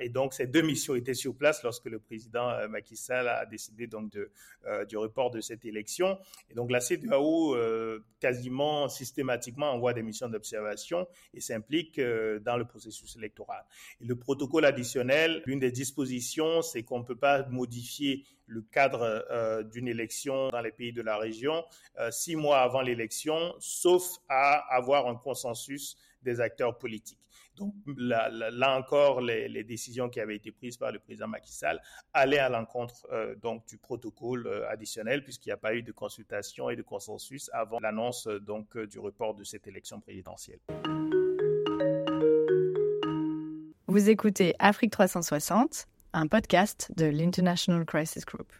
et 0.00 0.08
donc, 0.08 0.32
ces 0.32 0.46
deux 0.46 0.62
missions 0.62 0.94
étaient 0.94 1.12
sur 1.12 1.36
place 1.36 1.62
lorsque 1.62 1.84
le 1.84 1.98
président 1.98 2.66
Macky 2.68 2.96
Sall 2.96 3.28
a 3.28 3.44
décidé 3.44 3.86
donc 3.86 4.10
de, 4.10 4.29
du 4.88 4.96
report 4.98 5.30
de 5.30 5.40
cette 5.40 5.64
élection. 5.64 6.18
Et 6.50 6.54
donc, 6.54 6.70
la 6.70 6.80
CEDEAO, 6.80 7.56
quasiment 8.20 8.88
systématiquement, 8.88 9.70
envoie 9.72 9.94
des 9.94 10.02
missions 10.02 10.28
d'observation 10.28 11.08
et 11.32 11.40
s'implique 11.40 11.98
dans 11.98 12.56
le 12.56 12.64
processus 12.66 13.16
électoral. 13.16 13.64
Et 14.00 14.04
le 14.04 14.16
protocole 14.16 14.64
additionnel, 14.66 15.42
l'une 15.46 15.60
des 15.60 15.72
dispositions, 15.72 16.62
c'est 16.62 16.82
qu'on 16.82 16.98
ne 16.98 17.04
peut 17.04 17.16
pas 17.16 17.46
modifier 17.48 18.24
le 18.50 18.62
cadre 18.62 19.24
euh, 19.30 19.62
d'une 19.62 19.88
élection 19.88 20.48
dans 20.50 20.60
les 20.60 20.72
pays 20.72 20.92
de 20.92 21.02
la 21.02 21.16
région 21.16 21.64
euh, 21.98 22.10
six 22.10 22.34
mois 22.36 22.58
avant 22.58 22.82
l'élection, 22.82 23.54
sauf 23.60 24.18
à 24.28 24.56
avoir 24.74 25.06
un 25.06 25.14
consensus 25.14 25.96
des 26.22 26.40
acteurs 26.40 26.76
politiques. 26.76 27.18
Là, 27.96 28.76
encore, 28.78 29.20
les, 29.20 29.64
décisions 29.64 30.08
qui 30.08 30.20
avaient 30.20 30.36
été 30.36 30.50
prises 30.50 30.76
par 30.76 30.92
le 30.92 30.98
président 30.98 31.28
Macky 31.28 31.52
Sall 31.52 31.80
allaient 32.12 32.38
à 32.38 32.48
l'encontre 32.48 33.06
euh, 33.12 33.34
donc 33.36 33.66
du 33.66 33.76
protocole 33.78 34.48
additionnel 34.68 35.22
puisqu'il 35.22 35.50
n'y 35.50 35.54
a 35.54 35.58
pas 35.58 35.74
eu 35.74 35.82
de 35.82 35.92
consultation 35.92 36.70
et 36.70 36.76
de 36.76 36.82
consensus 36.82 37.50
avant 37.52 37.78
l'annonce 37.80 38.26
donc 38.26 38.76
du 38.78 38.98
report 38.98 39.34
de 39.34 39.44
cette 39.44 39.66
élection 39.66 40.00
présidentielle. 40.00 40.60
Vous 43.86 44.08
écoutez 44.08 44.54
Afrique 44.58 44.92
360 44.92 45.86
un 46.12 46.26
podcast 46.26 46.90
de 46.96 47.06
l'International 47.06 47.84
Crisis 47.84 48.24
Group. 48.24 48.52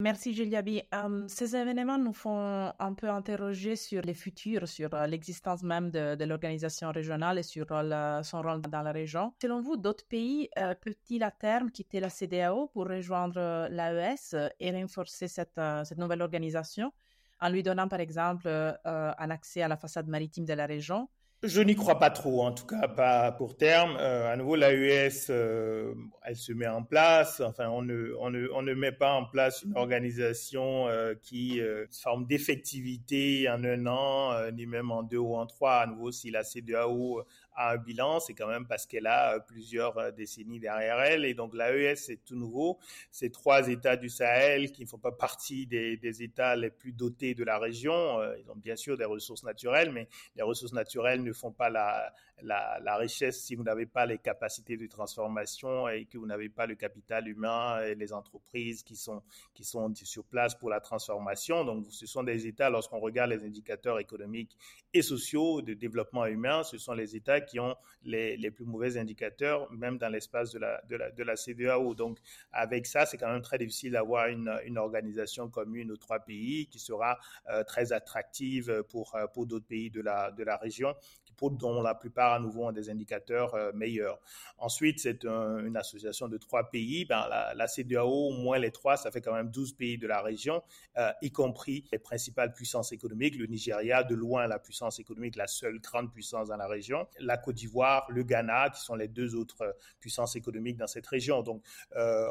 Merci 0.00 0.34
Julia 0.34 0.60
B. 0.60 0.80
Euh, 0.92 1.24
ces 1.28 1.54
événements 1.54 1.98
nous 1.98 2.12
font 2.12 2.72
un 2.76 2.94
peu 2.94 3.08
interroger 3.08 3.76
sur 3.76 4.02
les 4.02 4.12
futurs, 4.12 4.66
sur 4.66 4.92
euh, 4.92 5.06
l'existence 5.06 5.62
même 5.62 5.92
de, 5.92 6.24
l'organisation 6.24 6.90
régionale 6.90 7.38
et 7.38 7.44
sur 7.44 7.66
euh, 7.70 8.20
son 8.24 8.42
rôle 8.42 8.60
dans 8.62 8.82
la 8.82 8.90
région. 8.90 9.32
Selon 9.40 9.60
vous, 9.60 9.76
d'autres 9.76 10.04
pays 10.08 10.48
peuvent-ils 10.56 11.22
à 11.22 11.30
terme 11.30 11.70
quitter 11.70 12.00
la 12.00 12.10
CDAO 12.10 12.66
pour 12.72 12.88
rejoindre 12.88 13.68
l'AES 13.70 14.34
et 14.58 14.72
renforcer 14.72 15.28
cette 15.28 15.56
nouvelle 15.96 16.22
organisation 16.22 16.92
en 17.40 17.48
lui 17.48 17.62
donnant 17.62 17.86
par 17.86 18.00
exemple 18.00 18.48
un 18.84 19.30
accès 19.30 19.62
à 19.62 19.68
la 19.68 19.76
façade 19.76 20.08
maritime 20.08 20.44
de 20.44 20.54
la 20.54 20.66
région? 20.66 21.08
Je 21.46 21.60
n'y 21.60 21.74
crois 21.74 21.98
pas 21.98 22.10
trop, 22.10 22.42
en 22.42 22.52
tout 22.52 22.66
cas 22.66 22.88
pas 22.88 23.32
pour 23.32 23.56
terme. 23.56 23.96
Euh, 24.00 24.32
à 24.32 24.36
nouveau, 24.36 24.56
l'AES, 24.56 25.26
euh, 25.30 25.94
elle 26.22 26.36
se 26.36 26.52
met 26.52 26.66
en 26.66 26.82
place. 26.82 27.40
Enfin, 27.40 27.68
on 27.68 27.82
ne, 27.82 28.14
on 28.18 28.30
ne, 28.30 28.48
on 28.54 28.62
ne 28.62 28.74
met 28.74 28.92
pas 28.92 29.12
en 29.12 29.24
place 29.24 29.62
une 29.62 29.76
organisation 29.76 30.88
euh, 30.88 31.14
qui 31.22 31.60
forme 32.02 32.26
d'effectivité 32.26 33.48
en 33.48 33.62
un 33.64 33.86
an, 33.86 34.50
ni 34.52 34.66
même 34.66 34.90
en 34.90 35.02
deux 35.02 35.18
ou 35.18 35.34
en 35.34 35.46
trois. 35.46 35.76
À 35.76 35.86
nouveau, 35.86 36.12
si 36.12 36.30
la 36.30 36.44
CDAO 36.44 37.22
a 37.54 37.72
un 37.72 37.76
bilan, 37.76 38.20
c'est 38.20 38.34
quand 38.34 38.48
même 38.48 38.66
parce 38.66 38.86
qu'elle 38.86 39.06
a 39.06 39.40
plusieurs 39.40 40.12
décennies 40.12 40.60
derrière 40.60 41.00
elle. 41.00 41.24
Et 41.24 41.34
donc 41.34 41.54
l'AES, 41.54 41.96
c'est 41.96 42.24
tout 42.24 42.36
nouveau. 42.36 42.78
C'est 43.10 43.30
trois 43.30 43.68
États 43.68 43.96
du 43.96 44.08
Sahel 44.08 44.72
qui 44.72 44.82
ne 44.82 44.88
font 44.88 44.98
pas 44.98 45.12
partie 45.12 45.66
des, 45.66 46.22
États 46.22 46.56
les 46.56 46.70
plus 46.70 46.92
dotés 46.92 47.34
de 47.34 47.44
la 47.44 47.58
région. 47.58 48.20
Ils 48.38 48.50
ont 48.50 48.56
bien 48.56 48.76
sûr 48.76 48.96
des 48.96 49.04
ressources 49.04 49.44
naturelles, 49.44 49.92
mais 49.92 50.08
les 50.36 50.42
ressources 50.42 50.72
naturelles 50.72 51.22
ne 51.22 51.32
font 51.32 51.52
pas 51.52 51.70
la, 51.70 52.12
la, 52.42 52.96
richesse 52.96 53.42
si 53.42 53.54
vous 53.54 53.62
n'avez 53.62 53.86
pas 53.86 54.06
les 54.06 54.18
capacités 54.18 54.76
de 54.76 54.86
transformation 54.86 55.88
et 55.88 56.06
que 56.06 56.18
vous 56.18 56.26
n'avez 56.26 56.48
pas 56.48 56.66
le 56.66 56.74
capital 56.74 57.28
humain 57.28 57.82
et 57.82 57.94
les 57.94 58.12
entreprises 58.12 58.82
qui 58.82 58.96
sont, 58.96 59.22
qui 59.54 59.64
sont 59.64 59.92
sur 59.94 60.24
place 60.24 60.54
pour 60.54 60.70
la 60.70 60.80
transformation. 60.80 61.64
Donc, 61.64 61.86
ce 61.90 62.06
sont 62.06 62.22
des 62.22 62.46
États, 62.46 62.70
lorsqu'on 62.70 63.00
regarde 63.00 63.30
les 63.30 63.44
indicateurs 63.44 63.98
économiques 63.98 64.56
et 64.92 65.02
sociaux 65.02 65.62
de 65.62 65.74
développement 65.74 66.26
humain, 66.26 66.62
ce 66.62 66.78
sont 66.78 66.94
les 66.94 67.16
États 67.16 67.40
qui 67.44 67.60
ont 67.60 67.76
les, 68.04 68.36
les 68.36 68.50
plus 68.50 68.64
mauvais 68.64 68.96
indicateurs, 68.98 69.70
même 69.72 69.98
dans 69.98 70.08
l'espace 70.08 70.50
de 70.52 70.58
la, 70.58 70.82
de, 70.88 70.96
la, 70.96 71.10
de 71.10 71.22
la 71.22 71.36
CDAO. 71.36 71.94
Donc, 71.94 72.18
avec 72.52 72.86
ça, 72.86 73.06
c'est 73.06 73.16
quand 73.16 73.30
même 73.30 73.42
très 73.42 73.58
difficile 73.58 73.92
d'avoir 73.92 74.28
une, 74.28 74.52
une, 74.64 74.78
organisation 74.78 75.48
commune 75.48 75.92
aux 75.92 75.96
trois 75.96 76.20
pays 76.20 76.66
qui 76.66 76.78
sera 76.78 77.18
euh, 77.50 77.62
très 77.64 77.92
attractive 77.92 78.84
pour, 78.90 79.14
euh, 79.14 79.26
pour 79.26 79.46
d'autres 79.46 79.66
pays 79.66 79.90
de 79.90 80.00
la, 80.00 80.30
de 80.32 80.42
la 80.42 80.56
région 80.56 80.94
dont 81.42 81.82
la 81.82 81.94
plupart 81.94 82.32
à 82.32 82.40
nouveau 82.40 82.66
ont 82.66 82.72
des 82.72 82.90
indicateurs 82.90 83.54
euh, 83.54 83.72
meilleurs. 83.72 84.20
Ensuite, 84.58 85.00
c'est 85.00 85.24
une 85.24 85.76
association 85.76 86.28
de 86.28 86.38
trois 86.38 86.70
pays. 86.70 87.04
Ben, 87.04 87.26
la, 87.28 87.54
la, 87.54 87.66
CDAO, 87.66 88.30
moins 88.30 88.58
les 88.58 88.70
trois, 88.70 88.96
ça 88.96 89.10
fait 89.10 89.20
quand 89.20 89.34
même 89.34 89.50
12 89.50 89.74
pays 89.74 89.98
de 89.98 90.06
la 90.06 90.22
région, 90.22 90.62
euh, 90.96 91.10
y 91.22 91.30
compris 91.30 91.84
les 91.92 91.98
principales 91.98 92.52
puissances 92.52 92.92
économiques. 92.92 93.36
Le 93.36 93.46
Nigeria, 93.46 94.02
de 94.04 94.14
loin 94.14 94.46
la 94.46 94.58
puissance 94.58 94.98
économique, 94.98 95.36
la 95.36 95.46
seule 95.46 95.80
grande 95.80 96.12
puissance 96.12 96.48
dans 96.48 96.56
la 96.56 96.66
région. 96.66 97.06
La 97.18 97.36
Côte 97.36 97.56
d'Ivoire, 97.56 98.06
le 98.10 98.22
Ghana, 98.22 98.70
qui 98.70 98.80
sont 98.80 98.94
les 98.94 99.08
deux 99.08 99.34
autres 99.34 99.62
euh, 99.62 99.72
puissances 100.00 100.36
économiques 100.36 100.76
dans 100.76 100.86
cette 100.86 101.06
région. 101.06 101.42
Donc, 101.42 101.62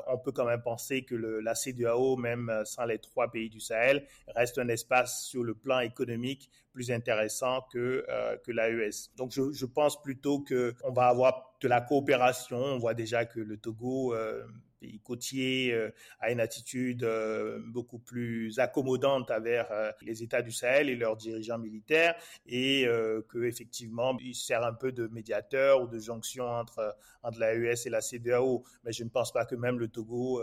on 0.07 0.17
peut 0.17 0.31
quand 0.31 0.45
même 0.45 0.61
penser 0.61 1.03
que 1.03 1.15
le, 1.15 1.39
la 1.39 1.55
CDAO, 1.55 2.15
même 2.17 2.63
sans 2.65 2.85
les 2.85 2.99
trois 2.99 3.31
pays 3.31 3.49
du 3.49 3.59
Sahel, 3.59 4.07
reste 4.35 4.57
un 4.57 4.67
espace 4.67 5.25
sur 5.25 5.43
le 5.43 5.53
plan 5.53 5.79
économique 5.79 6.49
plus 6.73 6.91
intéressant 6.91 7.61
que, 7.71 8.05
euh, 8.09 8.35
que 8.43 8.51
l'AES. 8.51 9.11
Donc 9.15 9.31
je, 9.31 9.51
je 9.51 9.65
pense 9.65 10.01
plutôt 10.01 10.43
qu'on 10.43 10.91
va 10.91 11.07
avoir 11.07 11.55
de 11.61 11.67
la 11.67 11.79
coopération. 11.81 12.57
On 12.57 12.77
voit 12.79 12.93
déjà 12.93 13.25
que 13.25 13.39
le 13.39 13.57
Togo 13.57 14.13
euh, 14.13 14.43
pays 14.83 14.99
côtier 14.99 15.73
euh, 15.73 15.91
a 16.19 16.31
une 16.31 16.39
attitude 16.39 17.03
euh, 17.03 17.59
beaucoup 17.67 17.99
plus 17.99 18.59
accommodante 18.59 19.31
envers 19.31 19.71
euh, 19.71 19.91
les 20.01 20.23
États 20.23 20.41
du 20.41 20.51
Sahel 20.51 20.89
et 20.89 20.95
leurs 20.95 21.15
dirigeants 21.15 21.57
militaires 21.57 22.15
et 22.45 22.85
que 23.29 23.43
effectivement 23.43 24.17
il 24.19 24.35
sert 24.35 24.63
un 24.63 24.73
peu 24.73 24.91
de 24.91 25.07
médiateur 25.07 25.81
ou 25.81 25.87
de 25.87 25.99
jonction 25.99 26.45
entre 26.45 26.95
entre 27.21 27.39
l'AES 27.39 27.85
et 27.85 27.89
la 27.89 28.01
CEDEAO. 28.01 28.63
Mais 28.83 28.91
je 28.91 29.03
ne 29.03 29.09
pense 29.09 29.31
pas 29.31 29.45
que 29.45 29.55
même 29.55 29.79
le 29.79 29.87
Togo 29.87 30.41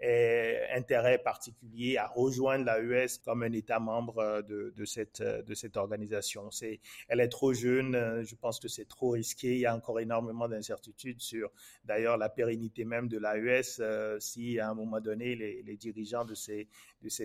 ait 0.00 0.68
intérêt 0.74 1.18
particulier 1.18 1.96
à 1.96 2.06
rejoindre 2.06 2.64
l'AES 2.64 3.18
comme 3.24 3.42
un 3.42 3.52
État 3.52 3.80
membre 3.80 4.42
de, 4.42 4.72
de 4.76 4.84
cette 4.84 5.22
de 5.22 5.54
cette 5.54 5.76
organisation. 5.76 6.50
C'est 6.50 6.80
elle 7.08 7.20
est 7.20 7.28
trop 7.28 7.52
jeune. 7.52 8.22
Je 8.22 8.34
pense 8.36 8.60
que 8.60 8.68
c'est 8.68 8.88
trop 8.88 9.10
risqué. 9.10 9.54
Il 9.54 9.60
y 9.60 9.66
a 9.66 9.74
encore 9.74 9.98
énormément 10.00 10.48
d'incertitudes 10.48 11.20
sur 11.20 11.50
d'ailleurs 11.84 12.16
la 12.16 12.28
pérennité 12.28 12.84
même 12.84 13.08
de 13.08 13.18
l'AES 13.18 13.63
euh, 13.80 14.18
si 14.20 14.58
à 14.58 14.70
un 14.70 14.74
moment 14.74 15.00
donné 15.00 15.34
les, 15.34 15.76
dirigeants 15.76 16.24
de 16.24 16.34
ces, 16.34 16.68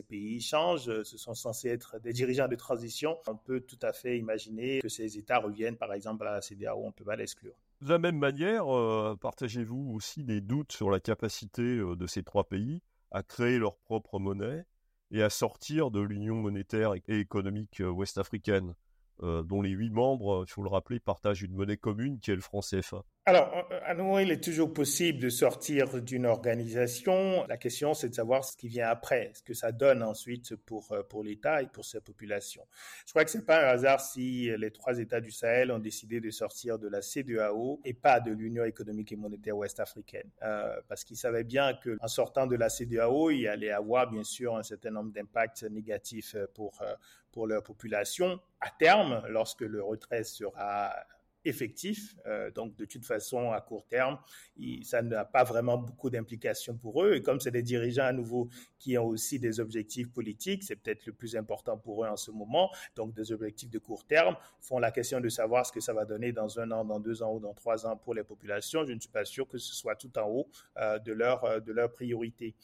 pays 0.08 0.42
changent, 0.42 0.90
euh, 0.90 1.04
ce 1.04 1.18
sont 1.18 1.34
censés 1.34 1.70
être 1.70 2.00
des 2.00 2.14
dirigeants 2.14 2.48
de 2.48 2.56
transition, 2.56 3.18
on 3.28 3.36
peut 3.36 3.62
tout 3.62 3.80
à 3.82 3.94
fait 3.94 4.18
imaginer 4.18 4.80
que 4.82 4.90
ces 4.90 5.18
États 5.18 5.40
reviennent 5.40 5.78
par 5.78 5.94
exemple 5.94 6.26
à 6.28 6.34
la 6.34 6.42
CDAO, 6.42 6.84
on 6.84 6.88
ne 6.88 6.92
peut 6.92 7.04
pas 7.04 7.16
l'exclure. 7.16 7.54
De 7.82 7.90
la 7.90 8.00
même 8.00 8.18
manière, 8.18 8.74
euh, 8.76 9.16
partagez-vous 9.20 9.94
aussi 9.94 10.24
des 10.24 10.42
doutes 10.42 10.72
sur 10.72 10.90
la 10.90 11.00
capacité 11.00 11.64
de 11.64 12.08
ces 12.08 12.24
trois 12.24 12.48
pays 12.48 12.82
à 13.12 13.24
créer 13.24 13.58
leur 13.58 13.78
propre 13.78 14.20
monnaie 14.20 14.66
et 15.12 15.24
à 15.24 15.30
sortir 15.30 15.90
de 15.90 16.02
l'Union 16.02 16.36
monétaire 16.36 16.94
et 16.94 17.20
économique 17.20 17.82
ouest-africaine, 17.84 18.76
dont 19.22 19.62
les 19.62 19.72
huit 19.72 19.90
membres, 19.90 20.46
il 20.48 20.52
faut 20.52 20.64
le 20.64 20.70
rappeler, 20.70 21.00
partagent 21.00 21.42
une 21.42 21.54
monnaie 21.54 21.78
commune 21.78 22.20
qui 22.20 22.32
est 22.32 22.36
le 22.36 22.42
franc 22.42 22.62
CFA 22.62 23.04
alors, 23.30 23.54
à 23.86 23.94
nouveau, 23.94 24.18
il 24.18 24.32
est 24.32 24.44
toujours 24.44 24.74
possible 24.74 25.20
de 25.20 25.30
sortir 25.30 26.02
d'une 26.02 26.26
organisation. 26.26 27.46
La 27.46 27.58
question, 27.58 27.94
c'est 27.94 28.10
de 28.10 28.16
savoir 28.16 28.44
ce 28.44 28.58
qui 28.58 28.68
vient 28.68 28.88
après, 28.88 29.32
ce 29.36 29.44
que 29.44 29.54
ça 29.54 29.72
donne 29.72 30.02
ensuite 30.02 30.56
pour, 30.56 30.92
euh, 30.94 31.04
pour 31.04 31.24
l'État 31.24 31.62
et 31.62 31.68
pour 31.68 31.86
sa 31.86 32.02
population? 32.02 32.66
Je 33.06 33.12
crois 33.12 33.24
que 33.26 33.30
c'est 33.30 33.46
pas 33.46 33.64
un 33.64 33.68
hasard 33.68 34.02
si 34.02 34.50
les 34.58 34.72
trois 34.72 34.98
États 34.98 35.22
du 35.22 35.30
Sahel 35.30 35.72
ont 35.72 35.78
décidé 35.78 36.22
de 36.22 36.32
sortir 36.32 36.80
de 36.80 36.88
la 36.88 37.04
CEDEAO 37.04 37.82
et 37.86 37.94
pas 37.94 38.20
de 38.20 38.32
l'Union 38.32 38.64
économique 38.64 39.12
et 39.12 39.16
monétaire 39.16 39.56
ouest-africaine. 39.56 40.32
Euh, 40.42 40.82
parce 40.88 41.04
qu'ils 41.04 41.18
savaient 41.18 41.44
bien 41.44 41.76
qu'en 41.76 42.08
sortant 42.08 42.48
de 42.48 42.56
la 42.56 42.70
CEDEAO, 42.70 43.30
il 43.30 43.48
allait 43.48 43.70
avoir 43.70 44.10
bien 44.10 44.24
sûr 44.24 44.56
un 44.56 44.64
certain 44.64 44.90
nombre 44.90 45.12
d'impacts 45.12 45.62
négatifs 45.62 46.36
pour, 46.56 46.82
euh, 46.82 46.96
pour 47.32 47.48
leur 47.48 47.64
population. 47.64 48.40
À 48.62 48.70
terme, 48.72 49.24
lorsque 49.30 49.62
le 49.62 49.84
retrait 49.84 50.24
sera 50.24 50.94
effectif. 51.46 52.16
Euh, 52.26 52.52
donc, 52.52 52.76
de 52.76 52.86
toute 52.86 53.06
façon, 53.06 53.52
à 53.52 53.62
court 53.62 53.86
terme, 53.88 54.18
ça 54.84 55.02
n'a 55.02 55.26
pas 55.26 55.44
vraiment 55.44 55.78
beaucoup 55.78 56.10
d'implications 56.10 56.76
pour 56.76 57.04
eux. 57.04 57.16
Et 57.16 57.22
comme 57.22 57.40
c'est 57.40 57.52
des 57.52 57.64
dirigeants 57.64 58.06
à 58.06 58.14
nouveau 58.14 58.50
qui 58.78 58.98
ont 58.98 59.08
aussi 59.08 59.40
des 59.40 59.60
objectifs 59.60 60.12
politiques, 60.12 60.64
c'est 60.64 60.76
peut-être 60.76 61.06
le 61.06 61.14
plus 61.14 61.36
important 61.36 61.78
pour 61.78 62.04
eux 62.04 62.08
en 62.08 62.18
ce 62.18 62.32
moment. 62.32 62.72
Donc, 62.96 63.14
des 63.14 63.32
objectifs 63.32 63.70
de 63.70 63.80
court 63.80 64.06
terme 64.06 64.36
font 64.60 64.80
la 64.80 64.92
question 64.92 65.20
de 65.20 65.30
savoir 65.30 65.66
ce 65.66 65.72
que 65.72 65.80
ça 65.80 65.94
va 65.94 66.06
donner 66.06 66.32
dans 66.32 66.60
un 66.60 66.72
an, 66.72 66.84
dans 66.86 67.00
deux 67.00 67.24
ans 67.24 67.34
ou 67.34 67.40
dans 67.40 67.54
trois 67.54 67.86
ans 67.86 67.96
pour 67.96 68.14
les 68.14 68.24
populations. 68.24 68.86
Je 68.86 68.94
ne 68.94 69.00
suis 69.00 69.10
pas 69.10 69.26
sûr 69.26 69.48
que 69.48 69.58
ce 69.58 69.74
soit 69.74 69.96
tout 69.96 70.18
en 70.18 70.28
haut 70.28 70.50
euh, 70.78 71.00
de 71.00 71.14
leur 71.14 71.44
euh, 71.46 71.60
de 71.60 71.72
leur 71.72 71.92
priorité. 71.92 72.56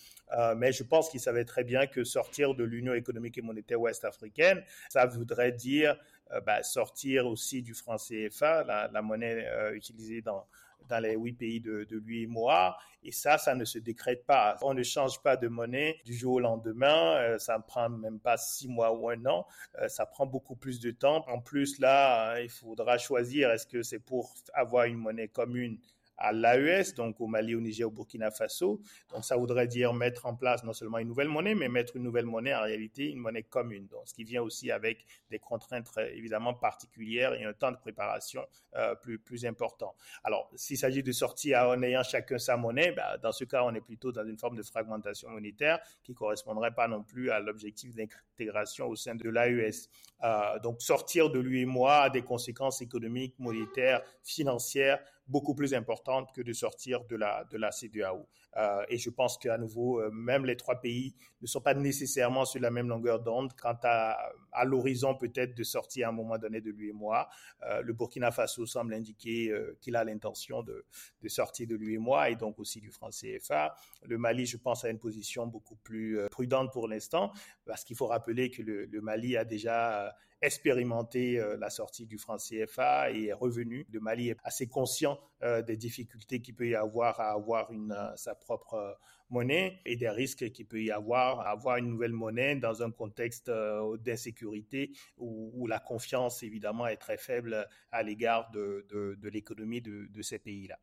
mais 0.58 0.72
je 0.72 0.84
pense 0.84 1.10
qu'ils 1.10 1.20
savaient 1.20 1.46
très 1.46 1.64
bien 1.64 1.88
que 1.88 2.04
sortir 2.04 2.56
de 2.56 2.64
l'Union 2.64 2.94
économique 2.94 3.38
et 3.38 3.42
monétaire 3.42 3.80
ouest-africaine, 3.80 4.64
ça 4.90 5.06
voudrait 5.06 5.52
dire 5.52 5.92
euh, 5.92 6.15
bah, 6.46 6.64
sortir 6.64 7.28
aussi 7.28 7.62
du 7.62 7.74
franc 7.74 7.98
CFA, 7.98 8.64
la, 8.64 9.02
monnaie 9.02 9.46
euh, 9.48 9.76
utilisée 9.76 10.22
dans, 10.22 10.46
dans 10.90 11.00
les 11.00 11.16
huit 11.16 11.34
pays 11.34 11.60
de, 11.60 11.84
de 11.84 11.98
l'UEMOA. 11.98 12.78
Et 13.04 13.12
ça, 13.12 13.38
ça 13.38 13.54
ne 13.54 13.66
se 13.66 13.78
décrète 13.78 14.26
pas. 14.26 14.58
On 14.62 14.74
ne 14.74 14.82
change 14.82 15.22
pas 15.22 15.38
de 15.38 15.48
monnaie 15.48 16.00
du 16.06 16.14
jour 16.14 16.36
au 16.36 16.40
lendemain. 16.40 17.18
Euh, 17.18 17.38
ça 17.38 17.58
ne 17.58 17.64
prend 17.64 17.90
même 17.90 18.20
pas 18.20 18.38
six 18.38 18.68
mois 18.68 18.92
ou 18.92 19.10
un 19.10 19.26
an. 19.26 19.46
ça 19.88 20.06
prend 20.06 20.26
beaucoup 20.26 20.56
plus 20.56 20.80
de 20.80 20.92
temps. 20.92 21.24
En 21.28 21.40
plus, 21.40 21.80
là, 21.80 22.40
il 22.42 22.50
faudra 22.50 22.98
choisir 22.98 23.52
est-ce 23.52 23.68
que 23.68 23.84
c'est 23.84 24.00
pour 24.00 24.34
avoir 24.54 24.86
une 24.86 24.98
monnaie 24.98 25.28
commune 25.28 25.80
à 26.18 26.32
l'AES, 26.32 26.94
donc 26.96 27.20
au 27.20 27.28
Mali, 27.28 27.56
au 27.56 27.62
Niger, 27.62 27.88
au 27.88 27.92
Burkina 27.92 28.32
Faso. 28.32 28.82
Donc 29.12 29.26
ça 29.26 29.36
voudrait 29.36 29.68
dire 29.68 29.94
mettre 29.94 30.26
en 30.26 30.36
place 30.36 30.64
non 30.64 30.74
seulement 30.74 30.98
une 31.00 31.08
nouvelle 31.08 31.28
monnaie, 31.28 31.56
mais 31.56 31.70
mettre 31.70 31.96
une 31.96 32.04
nouvelle 32.04 32.26
monnaie 32.26 32.56
en 32.56 32.62
réalité, 32.62 33.12
une 33.12 33.20
monnaie 33.20 33.44
commune. 33.44 33.88
Donc 33.88 34.02
ce 34.06 34.14
qui 34.14 34.24
vient 34.24 34.42
aussi 34.42 34.72
avec 34.72 35.06
des 35.30 35.40
contraintes 35.40 35.88
évidemment 36.14 36.54
particulières 36.54 37.34
et 37.34 37.44
un 37.44 37.54
temps 37.54 37.72
de 37.72 37.78
préparation 37.78 38.46
euh, 38.76 38.96
plus, 38.96 39.20
plus 39.20 39.46
important. 39.46 39.96
Alors 40.24 40.50
s'il 40.56 40.78
s'agit 40.78 41.04
de 41.04 41.12
sortir 41.12 41.70
en 41.70 41.82
ayant 41.82 42.04
chacun 42.04 42.38
sa 42.38 42.58
monnaie, 42.58 42.92
bah, 42.92 43.18
dans 43.18 43.32
ce 43.32 43.44
cas, 43.44 43.64
on 43.64 43.74
est 43.74 43.82
plutôt 43.82 44.12
dans 44.12 44.26
une 44.26 44.38
forme 44.38 44.56
de 44.56 44.64
fragmentation 44.64 45.30
monétaire 45.30 45.80
qui 46.04 46.14
correspondrait 46.14 46.74
pas 46.74 46.88
non 46.88 47.04
plus 47.04 47.30
à 47.30 47.40
l'objectif 47.40 47.94
d'intégration 47.94 48.88
au 48.88 48.96
sein 48.96 49.16
de 49.16 49.30
l'AES. 49.30 49.90
Euh, 50.24 50.60
donc 50.60 50.82
sortir 50.82 51.30
de 51.30 51.40
lui 51.40 51.62
et 51.62 51.66
moi 51.66 52.04
a 52.04 52.10
des 52.10 52.22
conséquences 52.22 52.82
économiques, 52.82 53.36
monétaires, 53.40 54.02
financières 54.24 55.00
beaucoup 55.28 55.56
plus 55.56 55.74
importante 55.74 56.32
que 56.34 56.42
de 56.42 56.54
sortir 56.54 57.04
de 57.06 57.16
la, 57.16 57.44
de 57.46 57.58
la 57.58 57.72
CDAO. 57.72 58.28
Euh, 58.58 58.86
et 58.90 58.98
je 58.98 59.10
pense 59.10 59.38
qu'à 59.38 59.58
nouveau, 59.58 60.00
euh, 60.00 60.10
même 60.12 60.46
les 60.46 60.56
trois 60.56 60.80
pays 60.80 61.14
ne 61.42 61.48
sont 61.48 61.62
pas 61.62 61.74
nécessairement 61.74 62.46
sur 62.46 62.62
la 62.62 62.72
même 62.72 62.88
longueur 62.88 63.20
d'onde 63.20 63.52
quant 63.54 63.78
à, 63.84 64.18
à 64.54 64.66
l'horizon 64.66 65.16
peut-être 65.16 65.56
de 65.56 65.64
sortir 65.64 66.08
à 66.08 66.10
un 66.10 66.14
moment 66.14 66.38
donné 66.38 66.62
de 66.62 66.72
lui 66.72 66.90
et 66.90 66.94
moi. 66.94 67.28
Euh, 67.64 67.82
le 67.82 67.94
Burkina 67.94 68.32
Faso 68.32 68.66
semble 68.66 68.94
indiquer 68.94 69.54
qu'il 69.82 69.96
a 69.96 70.04
l'intention 70.04 70.64
de, 70.64 70.86
de, 71.22 71.28
sortir 71.28 71.68
de 71.68 71.76
lui 71.76 71.96
et 71.96 71.98
moi 71.98 72.30
et 72.30 72.36
donc 72.36 72.60
aussi 72.60 72.80
du 72.80 72.92
franc 72.92 73.10
CFA. 73.10 73.76
Le 74.04 74.18
Mali, 74.18 74.46
je 74.46 74.58
pense, 74.58 74.86
a 74.86 74.90
une 74.90 75.00
position 75.00 75.48
beaucoup 75.48 75.76
plus 75.76 76.20
prudente 76.32 76.72
pour 76.72 76.88
l'instant 76.88 77.32
parce 77.66 77.84
qu'il 77.84 77.96
faut 77.96 78.08
rappeler 78.08 78.50
que 78.50 78.62
le, 78.62 79.02
Mali 79.02 79.38
a 79.38 79.46
déjà 79.46 80.16
expérimenté 80.42 81.42
la 81.60 81.70
sortie 81.70 82.06
du 82.06 82.18
franc 82.18 82.38
CFA 82.38 83.12
et 83.12 83.26
est 83.26 83.34
revenu. 83.34 83.86
Le 83.92 84.00
Mali 84.00 84.30
est 84.30 84.38
assez 84.44 84.68
conscient 84.68 85.20
des 85.42 85.78
difficultés 85.78 86.42
qu'il 86.42 86.56
peut 86.56 86.68
y 86.68 86.76
avoir 86.76 87.20
à 87.20 87.32
avoir 87.32 87.72
une, 87.72 87.96
sa 88.16 88.36
propre 88.46 88.98
monnaie 89.30 89.82
et 89.86 89.98
des 89.98 90.10
risques 90.10 90.52
qu'il 90.52 90.68
peut 90.68 90.82
y 90.82 90.92
avoir 90.92 91.42
à 91.42 91.50
avoir 91.50 91.78
une 91.78 91.90
nouvelle 91.90 92.14
monnaie 92.14 92.56
dans 92.56 92.84
un 92.84 92.92
contexte 92.92 93.52
d'insécurité 94.00 94.92
où, 95.18 95.68
la 95.68 95.80
confiance 95.80 96.44
évidemment 96.44 96.88
est 96.88 96.98
très 96.98 97.18
faible 97.18 97.68
à 97.92 98.04
l'égard 98.04 98.52
de, 98.52 98.86
de, 98.90 99.30
l'économie 99.30 99.82
de, 99.82 100.08
de 100.10 100.22
ces 100.22 100.38
pays-là. 100.38 100.78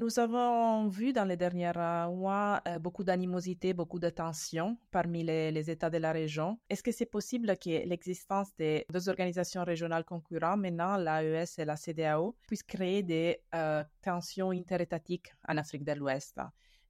Nous 0.00 0.18
avons 0.18 0.88
vu 0.88 1.12
dans 1.12 1.26
les 1.26 1.36
derniers 1.36 1.72
mois 1.74 2.62
euh, 2.66 2.78
beaucoup 2.78 3.04
d'animosité, 3.04 3.74
beaucoup 3.74 3.98
de 3.98 4.08
tensions 4.08 4.78
parmi 4.90 5.22
les, 5.22 5.70
États 5.70 5.90
de 5.90 5.98
la 5.98 6.10
région. 6.10 6.58
Est-ce 6.70 6.82
que 6.82 6.90
c'est 6.90 7.04
possible 7.04 7.54
que 7.58 7.86
l'existence 7.86 8.48
des 8.56 8.86
deux 8.90 9.10
organisations 9.10 9.62
régionales 9.62 10.06
concurrentes, 10.06 10.60
maintenant 10.60 10.96
l'AES 10.96 11.58
et 11.58 11.66
la 11.66 11.76
CDAO, 11.76 12.34
puisse 12.46 12.62
créer 12.62 13.02
des 13.02 13.42
euh, 13.54 13.84
tensions 14.00 14.52
interétatiques 14.52 15.34
en 15.46 15.58
Afrique 15.58 15.84
de 15.84 15.92
l'Ouest? 15.92 16.40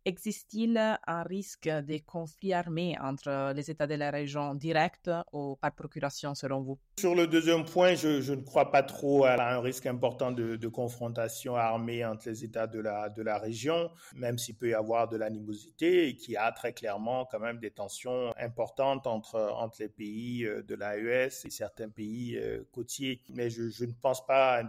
Existe-t-il 0.06 0.78
un 0.78 1.22
risque 1.24 1.68
de 1.68 1.98
conflit 1.98 2.54
armé 2.54 2.96
entre 3.02 3.52
les 3.54 3.70
États 3.70 3.86
de 3.86 3.96
la 3.96 4.10
région 4.10 4.54
direct 4.54 5.10
ou 5.32 5.56
par 5.60 5.74
procuration 5.74 6.34
selon 6.34 6.62
vous? 6.62 6.78
Sur 6.98 7.14
le 7.14 7.26
deuxième 7.26 7.66
point, 7.66 7.94
je, 7.94 8.32
ne 8.32 8.40
crois 8.40 8.70
pas 8.70 8.82
trop 8.82 9.26
à 9.26 9.34
un 9.52 9.60
risque 9.60 9.84
important 9.84 10.32
de, 10.32 10.68
confrontation 10.68 11.56
armée 11.56 12.04
entre 12.04 12.28
les 12.28 12.44
États 12.44 12.66
de 12.66 12.80
la, 12.80 13.10
de 13.10 13.22
la 13.22 13.38
région, 13.38 13.90
même 14.14 14.38
s'il 14.38 14.54
peut 14.54 14.68
y 14.68 14.74
avoir 14.74 15.08
de 15.08 15.16
l'animosité 15.18 16.08
et 16.08 16.16
qu'il 16.16 16.34
y 16.34 16.36
a 16.36 16.50
très 16.52 16.72
clairement 16.72 17.26
quand 17.26 17.40
même 17.40 17.58
des 17.58 17.70
tensions 17.70 18.32
importantes 18.38 19.06
entre, 19.06 19.52
entre 19.56 19.76
les 19.80 19.88
pays 19.88 20.44
euh, 20.44 20.62
de 20.62 20.74
l'AES 20.74 21.44
et 21.44 21.50
certains 21.50 21.88
pays 21.88 22.38
euh, 22.38 22.62
côtiers. 22.72 23.20
Mais 23.28 23.50
je 23.50 23.84
ne 23.84 23.92
pense 24.00 24.24
pas 24.24 24.62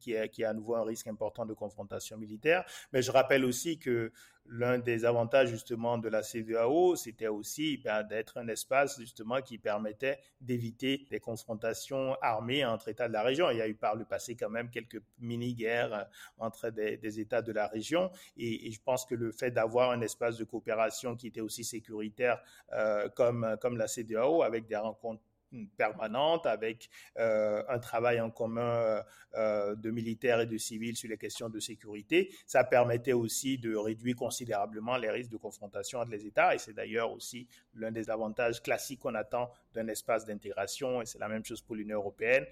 qu'il 0.00 0.12
y, 0.12 0.14
ait 0.14 0.44
à 0.44 0.54
nouveau 0.54 0.76
un 0.76 0.84
risque 0.84 1.08
important 1.08 1.44
de 1.44 1.54
confrontation 1.54 2.16
militaire. 2.16 2.64
Mais 2.92 3.02
je 3.02 3.10
rappelle 3.10 3.44
aussi 3.44 3.78
que 3.78 4.12
l'un 4.46 4.78
des 4.78 5.04
avantages 5.04 5.48
justement 5.48 5.98
de 5.98 6.08
la 6.08 6.22
CVAO, 6.22 6.96
c'était 6.96 7.28
aussi 7.28 7.78
ben, 7.78 8.02
d'être 8.02 8.38
un 8.38 8.48
espace 8.48 8.98
justement 8.98 9.40
qui 9.40 9.58
permettait 9.58 10.18
d'éviter 10.40 11.06
des 11.10 11.20
confrontations 11.20 12.16
armées 12.20 12.64
entre 12.64 12.88
États 12.88 13.08
de 13.08 13.12
la 13.12 13.22
région. 13.22 13.50
Il 13.50 13.58
y 13.58 13.62
a 13.62 13.68
eu 13.68 13.74
par 13.74 13.94
le 13.94 14.04
passé 14.04 14.36
quand 14.36 14.50
même 14.50 14.70
quelques 14.70 15.00
mini-guerres 15.18 15.94
euh, 15.94 16.04
entre 16.38 16.70
des, 16.70 17.20
États 17.20 17.42
de 17.42 17.52
la 17.52 17.66
région 17.66 18.10
et, 18.36 18.70
je 18.70 18.80
pense 18.82 19.04
que 19.04 19.14
le 19.14 19.32
fait 19.32 19.50
d'avoir 19.50 19.90
un 19.90 20.00
espace 20.00 20.38
de 20.38 20.44
coopération 20.44 21.14
qui 21.14 21.26
était 21.26 21.40
aussi 21.40 21.64
sécuritaire 21.64 22.42
euh, 22.72 23.08
comme, 23.10 23.56
comme 23.60 23.76
la 23.76 23.86
CDAO 23.86 24.42
avec 24.42 24.66
des 24.66 24.76
rencontres 24.76 25.22
permanente 25.76 26.46
avec 26.46 26.88
euh, 27.18 27.62
un 27.68 27.78
travail 27.78 28.20
en 28.20 28.30
commun 28.30 28.74
euh, 28.74 29.02
euh, 29.34 29.74
de 29.74 29.90
militaires 29.90 30.40
et 30.40 30.46
de 30.46 30.58
civils 30.58 30.96
sur 30.96 31.08
les 31.08 31.18
questions 31.18 31.48
de 31.48 31.60
sécurité. 31.60 32.32
Ça 32.46 32.64
permettait 32.64 33.12
aussi 33.12 33.58
de 33.58 33.74
réduire 33.74 34.16
considérablement 34.16 34.96
les 34.96 35.10
risques 35.10 35.30
de 35.30 35.36
confrontation 35.36 36.00
entre 36.00 36.10
les 36.10 36.26
États 36.26 36.54
et 36.54 36.58
c'est 36.58 36.72
d'ailleurs 36.72 37.12
aussi 37.12 37.48
l'un 37.74 37.90
des 37.90 38.10
avantages 38.10 38.62
classiques 38.62 39.00
qu'on 39.00 39.14
attend 39.14 39.50
d'un 39.74 39.88
espace 39.88 40.24
d'intégration 40.24 41.02
et 41.02 41.06
c'est 41.06 41.18
la 41.18 41.28
même 41.28 41.44
chose 41.44 41.60
pour 41.60 41.76
l'Union 41.76 41.96
européenne. 41.96 42.44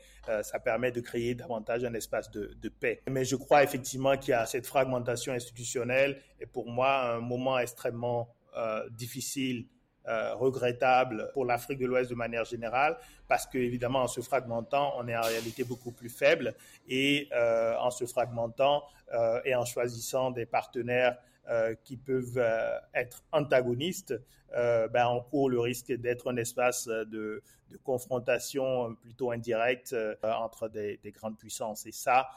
ça 0.42 0.58
permet 0.58 0.90
de 0.90 1.00
créer 1.00 1.34
davantage 1.34 1.84
un 1.84 1.94
espace 1.94 2.30
de 2.30 2.68
paix. 2.68 3.02
Mais 3.08 3.24
je 3.24 3.36
crois 3.36 3.62
effectivement 3.62 4.16
qu'il 4.16 4.30
y 4.30 4.34
a 4.34 4.46
cette 4.46 4.66
fragmentation 4.66 5.32
institutionnelle 5.32 6.20
et 6.38 6.46
pour 6.46 6.68
moi 6.68 7.14
un 7.14 7.20
moment 7.20 7.58
extrêmement 7.58 8.34
difficile 8.90 9.66
euh, 10.10 10.34
regrettable 10.34 11.30
pour 11.32 11.44
l'Afrique 11.44 11.78
de 11.78 11.86
l'Ouest 11.86 12.10
de 12.10 12.16
manière 12.16 12.44
générale, 12.44 12.96
parce 13.28 13.46
que 13.46 13.58
évidemment 13.58 14.00
en 14.00 14.08
se 14.08 14.20
fragmentant, 14.20 14.92
on 14.98 15.06
est 15.06 15.16
en 15.16 15.22
réalité 15.22 15.62
beaucoup 15.62 15.92
plus 15.92 16.08
faible. 16.08 16.54
Et 16.88 17.28
euh, 17.32 17.76
en 17.78 17.90
se 17.92 18.04
fragmentant 18.06 18.82
euh, 19.14 19.40
et 19.44 19.54
en 19.54 19.64
choisissant 19.64 20.32
des 20.32 20.46
partenaires 20.46 21.16
euh, 21.48 21.74
qui 21.84 21.96
peuvent 21.96 22.38
euh, 22.38 22.78
être 22.94 23.24
antagonistes, 23.32 24.14
euh, 24.54 24.86
ben, 24.88 25.08
on 25.08 25.20
court 25.22 25.48
le 25.48 25.58
risque 25.58 25.90
d'être 25.90 26.30
un 26.30 26.36
espace 26.36 26.86
de, 26.86 27.06
de, 27.06 27.76
confrontation 27.82 28.94
plutôt 28.96 29.30
indirecte 29.32 29.96
entre 30.22 30.68
des, 30.68 30.98
des, 31.02 31.10
grandes 31.10 31.38
puissances. 31.38 31.86
Et 31.86 31.92
ça, 31.92 32.28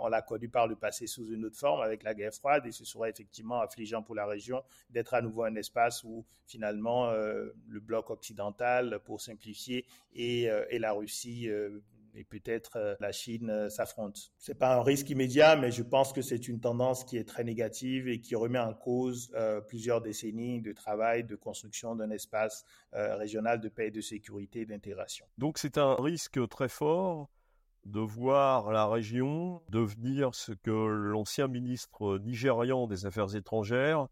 on 0.00 0.08
l'a 0.08 0.22
connu 0.22 0.48
par 0.48 0.68
le 0.68 0.76
passé 0.76 1.06
sous 1.06 1.28
une 1.32 1.46
autre 1.46 1.58
forme 1.58 1.80
avec 1.82 2.02
la 2.02 2.14
guerre 2.14 2.32
froide, 2.32 2.66
et 2.66 2.72
ce 2.72 2.84
serait 2.84 3.10
effectivement 3.10 3.60
affligeant 3.60 4.02
pour 4.02 4.14
la 4.14 4.26
région 4.26 4.62
d'être 4.90 5.14
à 5.14 5.22
nouveau 5.22 5.44
un 5.44 5.56
espace 5.56 6.04
où 6.04 6.24
finalement 6.46 7.10
le 7.10 7.80
bloc 7.80 8.10
occidental, 8.10 9.00
pour 9.04 9.20
simplifier, 9.20 9.86
et, 10.14 10.44
et 10.68 10.78
la 10.78 10.92
Russie 10.92 11.48
et 12.14 12.24
peut-être 12.24 12.76
euh, 12.76 12.94
la 13.00 13.12
Chine 13.12 13.50
euh, 13.50 13.68
s'affrontent. 13.68 14.20
C'est 14.38 14.54
pas 14.54 14.76
un 14.76 14.82
risque 14.82 15.10
immédiat, 15.10 15.56
mais 15.56 15.70
je 15.70 15.82
pense 15.82 16.12
que 16.12 16.22
c'est 16.22 16.48
une 16.48 16.60
tendance 16.60 17.04
qui 17.04 17.16
est 17.16 17.26
très 17.26 17.44
négative 17.44 18.08
et 18.08 18.20
qui 18.20 18.34
remet 18.34 18.58
en 18.58 18.74
cause 18.74 19.30
euh, 19.34 19.60
plusieurs 19.60 20.00
décennies 20.00 20.60
de 20.60 20.72
travail, 20.72 21.24
de 21.24 21.36
construction 21.36 21.94
d'un 21.96 22.10
espace 22.10 22.64
régional 22.92 23.60
de 23.60 23.68
paix, 23.68 23.90
de 23.90 24.00
sécurité 24.00 24.60
et 24.60 24.66
d'intégration. 24.66 25.26
Donc 25.38 25.58
c'est 25.58 25.78
un 25.78 25.94
risque 25.94 26.46
très 26.48 26.68
fort 26.68 27.30
de 27.84 28.00
voir 28.00 28.70
la 28.70 28.86
région 28.86 29.62
devenir 29.68 30.34
ce 30.34 30.52
que 30.52 30.70
l'ancien 30.70 31.48
ministre 31.48 32.18
nigérian 32.18 32.86
des 32.86 33.06
Affaires 33.06 33.34
étrangères, 33.34 34.08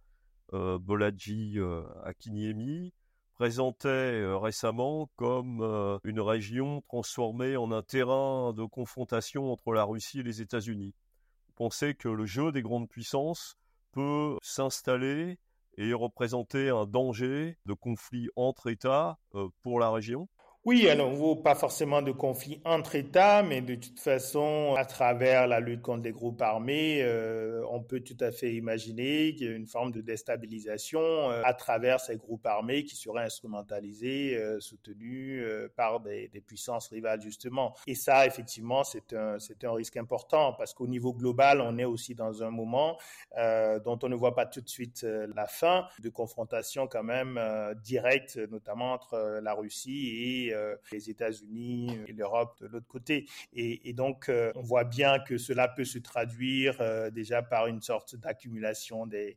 Bolaji 0.53 1.59
Akiniemi, 2.05 2.93
présentait 3.41 3.89
euh, 3.89 4.37
récemment 4.37 5.11
comme 5.17 5.63
euh, 5.63 5.99
une 6.05 6.21
région 6.21 6.83
transformée 6.83 7.57
en 7.57 7.73
un 7.73 7.81
terrain 7.81 8.53
de 8.53 8.67
confrontation 8.67 9.51
entre 9.51 9.73
la 9.73 9.83
Russie 9.83 10.21
et 10.21 10.23
les 10.23 10.43
États-Unis. 10.43 10.95
Pensez 11.55 11.95
que 11.95 12.11
le 12.11 12.27
jeu 12.27 12.53
des 12.53 12.61
grandes 12.61 12.91
puissances 12.91 13.57
peut 13.93 14.37
s'installer 14.43 15.39
et 15.79 15.95
représenter 15.95 16.69
un 16.69 16.85
danger 16.85 17.57
de 17.65 17.73
conflit 17.73 18.29
entre 18.37 18.69
États 18.69 19.19
euh, 19.35 19.49
pour 19.63 19.81
la 19.81 19.91
région 19.91 20.29
oui, 20.67 20.91
alors 20.91 21.11
pas 21.43 21.55
forcément 21.55 22.03
de 22.03 22.13
conflit 22.13 22.61
entre 22.67 22.95
États, 22.95 23.43
mais 23.43 23.63
de 23.63 23.77
toute 23.77 23.99
façon, 23.99 24.75
à 24.77 24.85
travers 24.85 25.47
la 25.47 25.59
lutte 25.59 25.81
contre 25.81 26.05
les 26.05 26.13
groupes 26.13 26.43
armés, 26.43 27.01
euh, 27.03 27.65
on 27.71 27.83
peut 27.83 28.01
tout 28.01 28.17
à 28.21 28.31
fait 28.31 28.53
imaginer 28.53 29.35
qu'il 29.35 29.47
y 29.47 29.51
a 29.51 29.57
une 29.57 29.67
forme 29.67 29.91
de 29.91 30.03
déstabilisation 30.03 31.01
euh, 31.01 31.41
à 31.45 31.55
travers 31.55 31.99
ces 31.99 32.19
groupes 32.19 32.47
armés 32.47 32.85
qui 32.85 32.95
seraient 32.95 33.25
instrumentalisés, 33.25 34.37
euh, 34.37 34.61
soutenus 34.61 35.43
par 35.77 36.01
des, 36.01 36.29
des, 36.29 36.43
puissances 36.43 36.89
rivales 36.89 37.23
justement. 37.23 37.75
Et 37.87 37.95
ça, 37.95 38.27
effectivement, 38.27 38.85
c'est 38.85 39.15
un 39.15 39.39
c'est 39.39 39.65
un 39.65 39.73
risque 39.73 39.97
important 39.97 40.53
parce 40.53 40.75
qu'au 40.75 40.87
niveau 40.87 41.15
global, 41.15 41.63
on 41.63 41.79
est 41.79 41.87
aussi 41.87 42.15
dans 42.15 42.43
un 42.43 42.51
moment 42.51 42.99
dont 43.37 43.99
on 44.03 44.09
ne 44.09 44.15
voit 44.15 44.35
pas 44.35 44.45
tout 44.45 44.61
de 44.61 44.69
suite 44.69 45.07
la 45.35 45.47
fin 45.47 45.87
de 46.01 46.11
confrontation 46.11 46.87
quand 46.87 47.03
même 47.03 47.41
directe, 47.83 48.37
notamment 48.51 48.93
entre 48.93 49.41
la 49.43 49.55
Russie 49.55 50.49
et 50.49 50.50
euh, 50.53 50.77
les 50.93 51.11
États-Unis 51.11 51.99
et 52.07 52.13
l'Europe 52.13 52.57
de 52.61 52.67
l'autre 52.67 52.87
côté. 52.87 53.27
Et, 53.53 53.93
donc, 53.93 54.29
euh, 54.29 54.53
on 54.55 54.63
voit 54.63 54.85
bien 54.85 55.19
que 55.19 55.39
cela 55.39 55.69
peut 55.69 55.85
se 55.85 55.99
traduire 55.99 56.81
euh, 56.81 57.11
déjà 57.11 57.43
par 57.43 57.67
une 57.67 57.83
sorte 57.83 58.17
d'accumulation 58.17 59.07
des, 59.07 59.37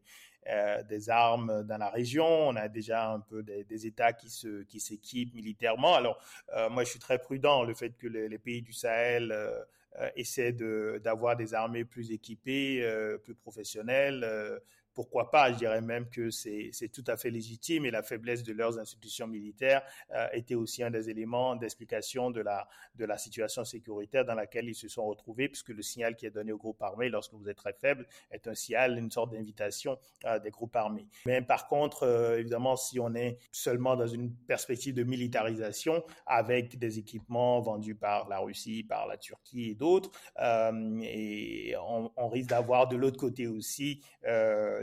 armes 1.08 1.63
dans 1.63 1.78
la 1.78 1.89
région. 1.89 2.26
On 2.26 2.56
a 2.56 2.67
déjà 2.67 3.12
un 3.12 3.19
peu 3.19 3.43
des, 3.43 3.88
États 3.88 4.13
qui 4.13 4.30
se 4.30 4.63
qui 4.63 4.80
s'équipent 4.80 5.34
militairement. 5.34 5.95
Alors 5.95 6.17
moi, 6.69 6.84
je 6.84 6.89
suis 6.89 6.99
très 6.99 7.17
prudent. 7.17 7.63
Le 7.63 7.73
fait 7.73 7.91
que 7.97 8.08
les, 8.08 8.38
pays 8.38 8.62
du 8.62 8.73
Sahel 8.73 9.34
essaient 10.17 10.52
d'avoir 10.52 11.38
des 11.38 11.54
armées 11.54 11.86
plus 11.86 12.12
équipées, 12.12 12.86
plus 13.23 13.36
professionnelles 13.36 14.26
pourquoi 14.93 15.32
pas, 15.32 15.51
je 15.51 15.58
dirais 15.58 15.82
même 15.82 16.10
que 16.10 16.29
c'est 16.29 16.71
tout 16.91 17.03
à 17.08 17.17
fait 17.17 17.29
légitime 17.29 17.86
et 17.86 17.91
la 17.91 18.03
faiblesse 18.03 18.43
de 18.43 18.53
leurs 18.53 18.79
institutions 18.79 19.27
militaires 19.27 19.84
euh, 20.13 20.27
était 20.34 20.56
aussi 20.56 20.84
un 20.84 20.91
des 20.91 21.10
éléments 21.10 21.56
d'explication 21.56 22.32
de 22.32 22.41
la, 22.41 22.67
situation 23.17 23.63
sécuritaire 23.63 24.25
dans 24.25 24.36
laquelle 24.36 24.67
ils 24.67 24.75
se 24.75 24.88
sont 24.88 25.06
retrouvés, 25.06 25.47
puisque 25.47 25.69
le 25.69 25.82
signal 25.82 26.15
qui 26.15 26.25
est 26.25 26.32
donné 26.32 26.51
aux 26.51 26.58
groupes 26.58 26.82
armés 26.82 27.10
lorsque 27.10 27.34
vous 27.34 27.49
êtes 27.49 27.58
très 27.58 27.73
faible 27.73 28.08
est 28.32 28.47
un 28.47 28.53
signal, 28.53 28.97
une 28.97 29.12
sorte 29.12 29.32
d'invitation 29.32 29.97
euh, 30.25 30.39
des 30.39 30.51
groupes 30.51 30.75
armés. 30.75 31.08
Mais 31.25 31.41
par 31.41 31.67
contre, 31.67 32.03
euh, 32.03 32.39
évidemment, 32.39 32.75
si 32.75 32.99
on 32.99 33.13
est 33.15 33.38
seulement 33.51 33.95
dans 33.95 34.08
une 34.08 34.34
perspective 34.34 34.93
de 34.93 35.03
militarisation 35.03 36.03
avec 36.25 36.77
des 36.77 36.99
équipements 36.99 37.60
vendus 37.62 37.95
par 37.95 38.27
la 38.29 38.39
Russie, 38.39 38.84
par 38.84 39.08
la 39.08 39.17
Turquie 39.17 39.71
et 39.71 39.75
d'autres, 39.75 40.12
on 40.38 42.27
risque 42.29 42.49
d'avoir 42.49 42.88
de 42.88 42.95
l'autre 42.95 43.17
côté 43.17 43.47
aussi 43.47 44.01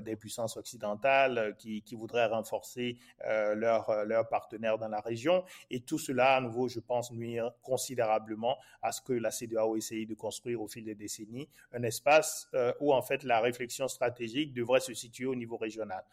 des 0.01 0.17
puissances 0.17 0.57
occidentales 0.57 1.39
euh, 1.39 1.53
qui, 1.53 1.95
voudraient 1.95 2.27
renforcer 2.27 2.97
euh, 3.27 3.55
leurs 3.55 3.91
euh, 3.91 4.05
leur 4.05 4.29
partenaires 4.29 4.79
dans 4.79 4.89
la 4.89 5.01
région. 5.01 5.45
Et 5.71 5.81
tout 5.81 5.99
cela, 5.99 6.37
à 6.37 6.41
nouveau, 6.41 6.69
je 6.69 6.81
pense, 6.81 7.13
nuire 7.13 7.53
considérablement 7.63 8.59
à 8.83 8.93
ce 8.93 9.03
que 9.03 9.13
la 9.13 9.31
CDAO 9.31 9.77
essaye 9.77 10.07
de 10.07 10.15
construire 10.15 10.63
au 10.63 10.69
fil 10.69 10.85
des 10.85 10.95
décennies, 10.95 11.49
un 11.73 11.83
espace 11.83 12.49
où, 12.81 12.93
en 12.93 13.03
fait, 13.03 13.23
la 13.25 13.41
réflexion 13.41 13.89
stratégique 13.89 14.53
devrait 14.55 14.81
se 14.81 14.95
situer 14.95 15.27
au 15.27 15.35
niveau 15.35 15.57
régional. 15.57 16.05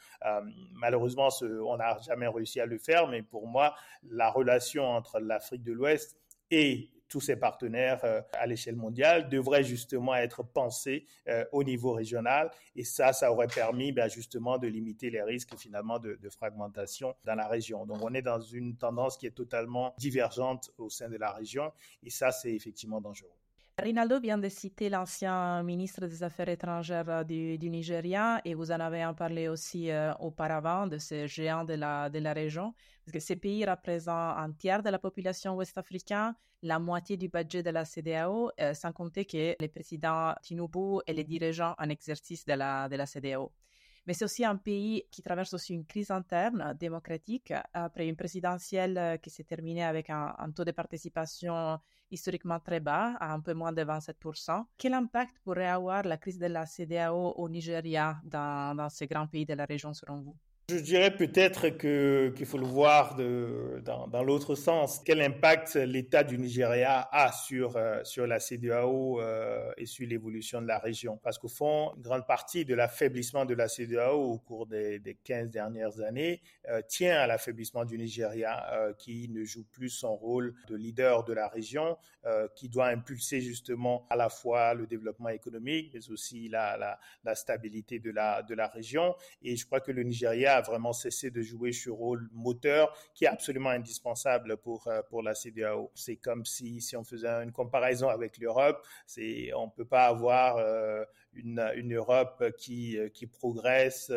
malheureusement, 0.73 1.29
on 1.41 1.77
n'a 1.77 1.97
jamais 1.99 2.27
réussi 2.27 2.59
à 2.59 2.65
le 2.65 2.77
faire, 2.77 3.07
mais 3.07 3.21
pour 3.21 3.47
moi, 3.47 3.75
la 4.03 4.29
relation 4.29 4.83
entre 4.83 5.19
l'Afrique 5.19 5.63
de 5.63 5.73
l'Ouest 5.73 6.17
et 6.51 6.89
tous 7.09 7.21
ses 7.21 7.35
partenaires 7.35 8.03
euh, 8.03 8.21
à 8.33 8.45
l'échelle 8.47 8.75
mondiale 8.75 9.29
devraient 9.29 9.63
justement 9.63 10.15
être 10.15 10.43
pensés 10.43 11.05
euh, 11.27 11.45
au 11.51 11.63
niveau 11.63 11.93
régional. 11.93 12.51
Et 12.75 12.83
ça, 12.83 13.13
ça 13.13 13.31
aurait 13.31 13.47
permis 13.47 13.91
ben, 13.91 14.09
justement 14.09 14.57
de 14.57 14.67
limiter 14.67 15.09
les 15.09 15.21
risques 15.21 15.55
finalement 15.57 15.99
de, 15.99 16.15
de, 16.15 16.29
fragmentation 16.29 17.15
dans 17.23 17.35
la 17.35 17.47
région. 17.47 17.85
Donc 17.85 17.99
on 18.01 18.13
est 18.13 18.21
dans 18.21 18.41
une 18.41 18.77
tendance 18.77 19.17
qui 19.17 19.25
est 19.25 19.31
totalement 19.31 19.93
divergente 19.97 20.71
au 20.77 20.89
sein 20.89 21.09
de 21.09 21.17
la 21.17 21.31
région. 21.31 21.71
Et 22.03 22.09
ça, 22.09 22.31
c'est 22.31 22.53
effectivement 22.53 23.01
dangereux. 23.01 23.31
Rinaldo 23.79 24.19
vient 24.19 24.39
de 24.39 24.49
citer 24.49 24.89
l'ancien 24.89 25.61
ministre 25.61 26.07
des 26.07 26.23
Affaires 26.23 26.49
étrangères 26.49 27.23
du, 27.23 27.59
Nigeria 27.69 28.41
et 28.43 28.55
vous 28.55 28.71
en 28.71 28.79
avez 28.79 29.07
parlé 29.15 29.47
aussi 29.49 29.91
euh, 29.91 30.13
auparavant 30.15 30.87
de 30.87 30.97
ces 30.97 31.27
géants 31.27 31.63
de 31.63 31.75
la, 31.75 32.09
de 32.09 32.17
la 32.17 32.33
région, 32.33 32.73
parce 33.05 33.13
que 33.13 33.19
ces 33.19 33.35
pays 33.35 33.63
représentent 33.65 34.35
un 34.35 34.51
tiers 34.51 34.81
de 34.81 34.89
la 34.89 34.97
population 34.97 35.55
ouest-africaine, 35.55 36.33
la 36.63 36.79
moitié 36.79 37.17
du 37.17 37.29
budget 37.29 37.61
de 37.61 37.69
la 37.69 37.85
CDAO, 37.85 38.49
euh, 38.59 38.73
sans 38.73 38.91
compter 38.91 39.25
que 39.25 39.55
les 39.59 39.67
présidents 39.67 40.33
Tinubu 40.41 41.01
et 41.05 41.13
les 41.13 41.23
dirigeants 41.23 41.75
en 41.77 41.89
exercice 41.89 42.45
de 42.45 42.53
la, 42.53 42.89
de 42.89 42.95
la 42.95 43.05
CDAO 43.05 43.51
mais 44.07 44.13
c'est 44.13 44.23
aussi 44.23 44.45
un 44.45 44.55
pays 44.55 45.03
qui 45.11 45.21
traverse 45.21 45.53
aussi 45.53 45.73
une 45.73 45.85
crise 45.85 46.11
interne 46.11 46.73
démocratique 46.79 47.53
après 47.73 48.07
une 48.07 48.15
présidentielle 48.15 48.97
euh, 48.97 49.17
qui 49.17 49.29
s'est 49.29 49.43
terminée 49.43 49.83
avec 49.83 50.09
un, 50.09 50.33
taux 50.55 50.63
de 50.63 50.71
participation 50.71 51.77
historiquement 52.09 52.59
très 52.61 52.79
bas, 52.79 53.15
à 53.19 53.33
un 53.33 53.41
peu 53.41 53.53
moins 53.53 53.73
de 53.73 53.83
27%. 53.83 54.63
Quel 54.77 54.93
impact 54.93 55.37
pourrait 55.43 55.67
avoir 55.67 56.03
la 56.03 56.15
crise 56.17 56.39
de 56.39 56.45
la 56.45 56.65
CDAO 56.65 57.33
au 57.33 57.49
Nigeria 57.49 58.17
dans, 58.23 58.75
dans 58.75 58.87
ces 58.89 59.07
grands 59.07 59.27
pays 59.27 59.45
de 59.45 59.53
la 59.53 59.65
région 59.65 59.93
selon 59.93 60.21
vous? 60.21 60.37
Je 60.69 60.79
dirais 60.79 61.15
peut-être 61.15 61.69
qu'il 61.69 62.45
faut 62.45 62.57
le 62.57 62.65
voir 62.65 63.15
dans, 63.15 64.23
l'autre 64.23 64.55
sens. 64.55 64.99
Quel 65.05 65.21
impact 65.21 65.75
l'État 65.75 66.25
du 66.25 66.37
Nigeria 66.37 67.07
a 67.09 67.31
sur 67.31 67.77
euh, 67.77 68.03
sur 68.03 68.27
la 68.27 68.41
CEDEAO 68.41 69.21
euh, 69.21 69.71
et 69.77 69.85
sur 69.85 70.05
l'évolution 70.05 70.61
de 70.61 70.67
la 70.67 70.77
région? 70.77 71.17
Parce 71.23 71.37
qu'au 71.37 71.47
fond, 71.47 71.93
une 71.95 72.01
grande 72.01 72.27
partie 72.27 72.65
de 72.65 72.75
l'affaiblissement 72.75 73.45
de 73.45 73.53
la 73.53 73.69
CEDEAO 73.69 74.19
au 74.19 74.39
cours 74.39 74.67
des, 74.67 74.99
des 74.99 75.15
15 75.15 75.51
dernières 75.51 76.01
années 76.01 76.41
euh, 76.67 76.81
tient 76.85 77.17
à 77.17 77.27
l'affaiblissement 77.27 77.85
du 77.85 77.97
Nigeria, 77.97 78.93
qui 78.99 79.29
ne 79.29 79.45
joue 79.45 79.63
plus 79.71 79.89
son 79.89 80.17
rôle 80.17 80.53
de 80.67 80.75
leader 80.75 81.23
de 81.23 81.31
la 81.31 81.47
région, 81.47 81.97
qui 82.57 82.67
doit 82.67 82.87
impulser 82.87 83.39
justement 83.39 84.05
à 84.09 84.17
la 84.17 84.27
fois 84.27 84.73
le 84.73 84.85
développement 84.85 85.29
économique, 85.29 85.91
mais 85.93 86.09
aussi 86.09 86.49
la, 86.49 86.75
la, 86.75 86.99
la 87.23 87.35
stabilité 87.35 87.99
de 87.99 88.11
la 88.11 88.43
de 88.43 88.53
la 88.53 88.67
région. 88.67 89.15
Et 89.41 89.55
je 89.55 89.65
crois 89.65 89.79
que 89.79 89.93
le 89.93 90.03
Nigeria 90.03 90.56
a 90.57 90.61
vraiment 90.61 90.93
cessé 90.93 91.31
de 91.31 91.41
jouer 91.41 91.71
ce 91.71 91.89
rôle 91.89 92.29
moteur 92.33 92.95
qui 93.13 93.25
est 93.25 93.27
absolument 93.27 93.69
indispensable 93.69 94.57
pour, 94.57 94.87
euh, 94.87 95.01
pour 95.09 95.23
la 95.23 95.33
CDAO. 95.33 95.91
C'est 95.95 96.17
comme 96.17 96.45
si, 96.45 96.81
si 96.81 96.95
on 96.95 97.03
faisait 97.03 97.27
une 97.43 97.51
comparaison 97.51 98.09
avec 98.09 98.37
l'Europe, 98.37 98.85
on 99.55 99.69
peut 99.69 99.85
pas 99.85 100.05
avoir 100.05 100.57
euh, 100.57 101.03
une, 101.33 101.93
Europe 101.93 102.43
qui, 102.57 102.97
euh, 102.97 103.09
qui 103.09 103.27
progresse 103.27 104.11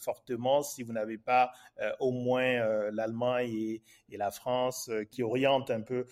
fortement 0.00 0.62
si 0.62 0.82
vous 0.82 0.92
n'avez 0.92 1.18
pas 1.18 1.52
au 2.00 2.10
moins 2.10 2.90
l'Allemagne 2.90 3.50
et, 3.50 3.82
la 4.16 4.30
France 4.30 4.90
qui 5.10 5.22
orientent 5.22 5.70
un 5.70 5.82
peu 5.82 6.06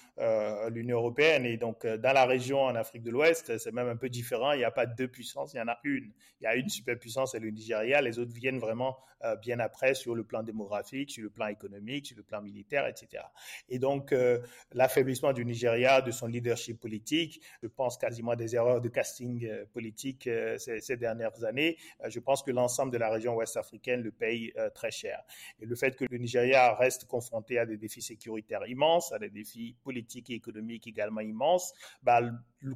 l'Union 0.71 0.99
européenne. 0.99 1.47
Et 1.47 1.57
donc, 1.57 1.87
dans 1.87 2.13
la 2.13 2.27
région 2.27 2.63
en 2.63 2.75
Afrique 2.75 3.03
de 3.03 3.11
l'Ouest, 3.11 3.57
c'est 3.59 3.73
même 3.73 3.89
un 3.89 3.97
peu 3.97 4.09
différent. 4.09 4.53
Il 4.53 4.59
n'y 4.59 4.65
a 4.65 4.71
pas 4.71 4.87
deux 4.87 5.09
puissances, 5.09 5.55
il 5.55 5.59
y 5.59 5.61
en 5.61 5.69
a 5.69 5.79
une. 5.85 6.13
Il 6.41 6.45
y 6.45 6.47
a 6.47 6.55
une 6.55 6.69
superpuissance, 6.69 7.33
c'est 7.33 7.41
le 7.41 7.51
Nigeria. 7.51 8.03
Les 8.03 8.19
autres 8.19 8.33
viennent 8.33 8.59
vraiment 8.59 8.99
bien 9.41 9.59
après 9.59 9.95
sur 9.95 10.15
le 10.15 10.25
plan 10.25 10.43
démographique, 10.43 11.11
sur 11.11 11.23
le 11.23 11.31
plan 11.31 11.47
économique, 11.47 12.07
sur 12.07 12.17
le 12.17 12.23
plan 12.23 12.43
militaire, 12.43 12.87
etc. 12.87 13.23
Et 13.69 13.79
donc, 13.79 14.13
euh, 14.13 14.41
l'affaiblissement 14.73 15.33
du 15.33 15.45
Nigeria, 15.45 16.01
de 16.01 16.11
son 16.11 16.27
leadership 16.27 16.81
politique, 16.81 17.41
je 17.63 17.69
pense 17.69 17.97
quasiment 17.97 18.37
des 18.37 18.55
erreurs 18.55 18.81
de 18.81 18.89
casting 18.89 19.47
euh, 19.47 19.65
politique 19.73 20.27
euh, 20.45 20.59
ces, 20.59 20.97
dernières 20.97 21.45
années. 21.45 21.77
je 22.07 22.21
pense 22.21 22.43
que 22.43 22.51
l'ensemble 22.51 22.93
de 22.93 22.99
la 22.99 23.11
région 23.11 23.35
ouest 23.35 23.57
africaine 23.57 24.03
le 24.03 24.13
paye 24.13 24.53
très 24.75 24.91
cher. 24.91 25.23
Et 25.61 25.67
le 25.67 25.75
fait 25.75 25.97
que 25.97 26.05
le 26.09 26.19
Nigeria 26.19 26.75
reste 26.75 27.07
confronté 27.07 27.59
à 27.59 27.67
des 27.67 27.77
défis 27.77 28.03
sécuritaires 28.03 28.67
immenses, 28.67 29.13
à 29.13 29.19
des 29.19 29.31
défis 29.31 29.77
politiques 29.83 30.31
et 30.31 30.35
économiques 30.35 30.87
également 30.87 31.21
immenses, 31.21 31.73
bah, 32.03 32.21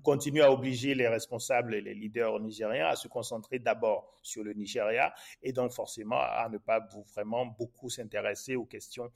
continue 0.02 0.42
à 0.42 0.52
obliger 0.52 0.94
les 0.94 1.08
responsables 1.08 1.74
et 1.74 1.80
les 1.80 1.94
leaders 1.94 2.38
nigériens 2.40 2.86
à 2.88 2.96
se 2.96 3.08
concentrer 3.08 3.58
d'abord 3.58 4.14
sur 4.22 4.44
le 4.44 4.52
Nigeria 4.52 5.14
et 5.42 5.52
donc 5.52 5.72
forcément 5.72 6.20
à 6.20 6.48
ne 6.50 6.58
pas 6.58 6.86
vraiment 7.14 7.46
beaucoup 7.46 7.88
s'intéresser 7.88 8.56
aux 8.56 8.66
questions, 8.66 9.10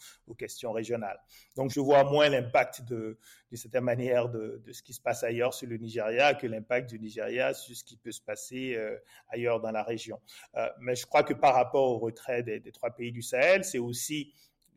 régionales. 0.72 1.20
Donc 1.56 1.70
je 1.70 1.80
vois 1.80 2.04
moins 2.04 2.28
l'impact 2.28 2.82
de, 2.84 3.18
de 3.50 3.56
certaine 3.56 3.84
manière 3.84 4.28
de, 4.28 4.62
ce 4.72 4.82
qui 4.82 4.92
se 4.94 5.00
passe 5.00 5.22
ailleurs 5.22 5.52
sur 5.52 5.68
le 5.68 5.76
Nigeria 5.76 6.34
que 6.34 6.46
l'impact 6.46 6.90
du 6.90 6.98
Nigeria 6.98 7.52
sur 7.52 7.76
ce 7.76 7.84
qui 7.84 7.96
peut 7.96 8.12
se 8.12 8.20
passer 8.20 8.31
euh, 8.76 8.96
ailleurs 9.28 9.60
dans 9.60 9.70
la 9.70 9.82
région. 9.82 10.20
Euh, 10.56 10.68
mais 10.80 10.94
je 10.94 11.06
crois 11.06 11.22
que 11.22 11.34
par 11.34 11.54
rapport 11.54 11.84
au 11.90 11.98
retrait 11.98 12.42
des, 12.42 12.60
des 12.60 12.72
trois 12.72 12.90
pays 12.90 13.12
du 13.12 13.22
Sahel, 13.22 13.64
c'est 13.64 13.78
aussi 13.78 14.32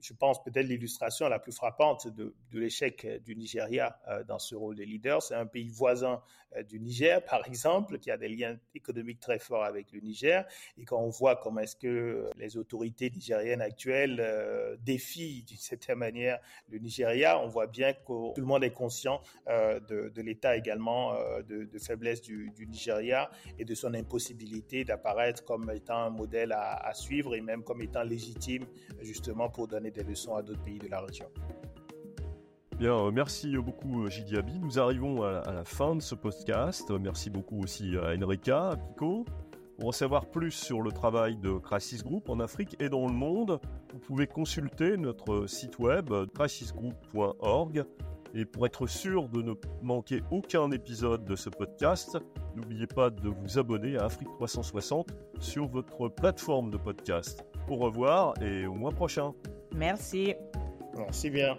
je 0.06 0.14
pense, 0.14 0.44
peut-être 0.44 0.68
l'illustration 0.68 1.28
la 1.28 1.40
plus 1.40 1.52
frappante 1.52 2.08
de, 2.08 2.36
l'échec 2.54 3.08
du 3.24 3.36
Nigeria 3.36 4.00
euh, 4.08 4.24
dans 4.24 4.40
ce 4.40 4.56
rôle 4.56 4.76
de 4.76 4.84
leader. 4.84 5.22
C'est 5.22 5.34
un 5.36 5.48
pays 5.48 5.70
voisin 5.70 6.22
euh, 6.56 6.64
du 6.64 6.80
Niger, 6.80 7.24
par 7.30 7.46
exemple, 7.48 7.98
qui 7.98 8.12
a 8.12 8.18
des 8.18 8.30
liens 8.30 8.58
économiques 8.76 9.20
très 9.20 9.40
forts 9.40 9.64
avec 9.64 9.92
le 9.92 10.00
Niger. 10.00 10.46
Et 10.78 10.86
quand 10.86 11.00
on 11.00 11.10
voit 11.10 11.36
comment 11.36 11.62
est-ce 11.62 11.76
que 11.76 12.30
les 12.38 12.58
autorités 12.58 13.10
nigériennes 13.10 13.62
actuelles 13.62 14.20
euh, 14.20 14.76
défient 14.84 15.44
d'une 15.44 15.58
certaine 15.58 15.98
manière 15.98 16.40
le 16.70 16.78
Nigeria, 16.78 17.40
on 17.40 17.48
voit 17.48 17.68
bien 17.68 17.94
que 17.94 18.34
tout 18.34 18.42
le 18.42 18.46
monde 18.46 18.64
est 18.64 18.72
conscient 18.74 19.22
euh, 19.48 19.80
de, 19.80 20.22
l'état 20.22 20.56
également 20.56 21.14
euh, 21.14 21.42
de, 21.42 21.66
de, 21.66 21.80
faiblesse 21.80 22.22
du, 22.22 22.52
du, 22.56 22.66
Nigeria 22.68 23.30
et 23.60 23.66
de 23.66 23.76
son 23.76 23.94
impossibilité 23.94 24.84
d'apparaître 24.84 25.44
comme 25.46 25.70
étant 25.72 25.98
un 25.98 26.10
modèle 26.10 26.52
à, 26.52 26.74
à 26.76 26.94
suivre 26.94 27.36
et 27.36 27.42
même 27.42 27.64
comme 27.64 27.82
étant 27.82 28.04
légitime 28.04 28.66
justement 29.02 29.50
pour 29.50 29.68
donner 29.68 29.92
des 29.96 30.04
leçons 30.04 30.36
à 30.36 30.42
d'autres 30.42 30.64
pays 30.64 30.80
de 30.80 30.88
la 30.88 31.02
région. 31.02 31.26
Bien, 32.78 32.94
euh, 32.94 33.12
merci 33.12 33.56
beaucoup 33.58 34.04
euh, 34.04 34.10
Gidi 34.10 34.36
Abi. 34.36 34.60
Nous 34.60 34.80
arrivons 34.80 35.24
à 35.24 35.54
la 35.54 35.64
fin 35.64 35.96
de 35.96 36.02
ce 36.02 36.14
podcast. 36.14 36.92
Merci 36.92 37.30
beaucoup 37.30 37.62
aussi 37.62 37.96
à 37.98 38.14
Enrica, 38.22 38.72
à 38.72 38.76
Pico. 38.76 39.26
Pour 39.78 39.90
en 39.90 39.92
savoir 39.92 40.26
plus 40.26 40.52
sur 40.52 40.82
le 40.82 40.92
travail 40.92 41.38
de 41.38 41.58
Crisis 41.58 42.04
Group 42.04 42.30
en 42.30 42.40
Afrique 42.40 42.76
et 42.80 42.90
dans 42.90 43.08
le 43.08 43.14
monde, 43.14 43.60
vous 43.94 44.00
pouvez 44.00 44.28
consulter 44.28 44.98
notre 44.98 45.48
site 45.48 45.80
web 45.80 46.12
crisisgroup.org. 46.34 47.86
Et 48.34 48.44
pour 48.44 48.66
être 48.66 48.88
sûr 48.88 49.30
de 49.30 49.42
ne 49.42 49.54
manquer 49.82 50.22
aucun 50.30 50.70
épisode 50.72 51.24
de 51.24 51.38
ce 51.38 51.50
podcast, 51.50 52.18
n'oubliez 52.58 52.88
pas 52.88 53.10
de 53.10 53.30
vous 53.30 53.58
abonner 53.58 53.98
à 53.98 54.06
Afrique 54.06 54.28
360 54.34 55.14
sur 55.40 55.68
votre 55.68 56.10
plateforme 56.10 56.70
de 56.72 56.78
podcast. 56.78 57.46
Au 57.70 57.76
revoir 57.76 58.34
et 58.42 58.66
au 58.68 58.74
mois 58.74 58.92
prochain. 58.92 59.34
Merci. 59.76 60.36
Merci 60.98 61.30
bien. 61.30 61.58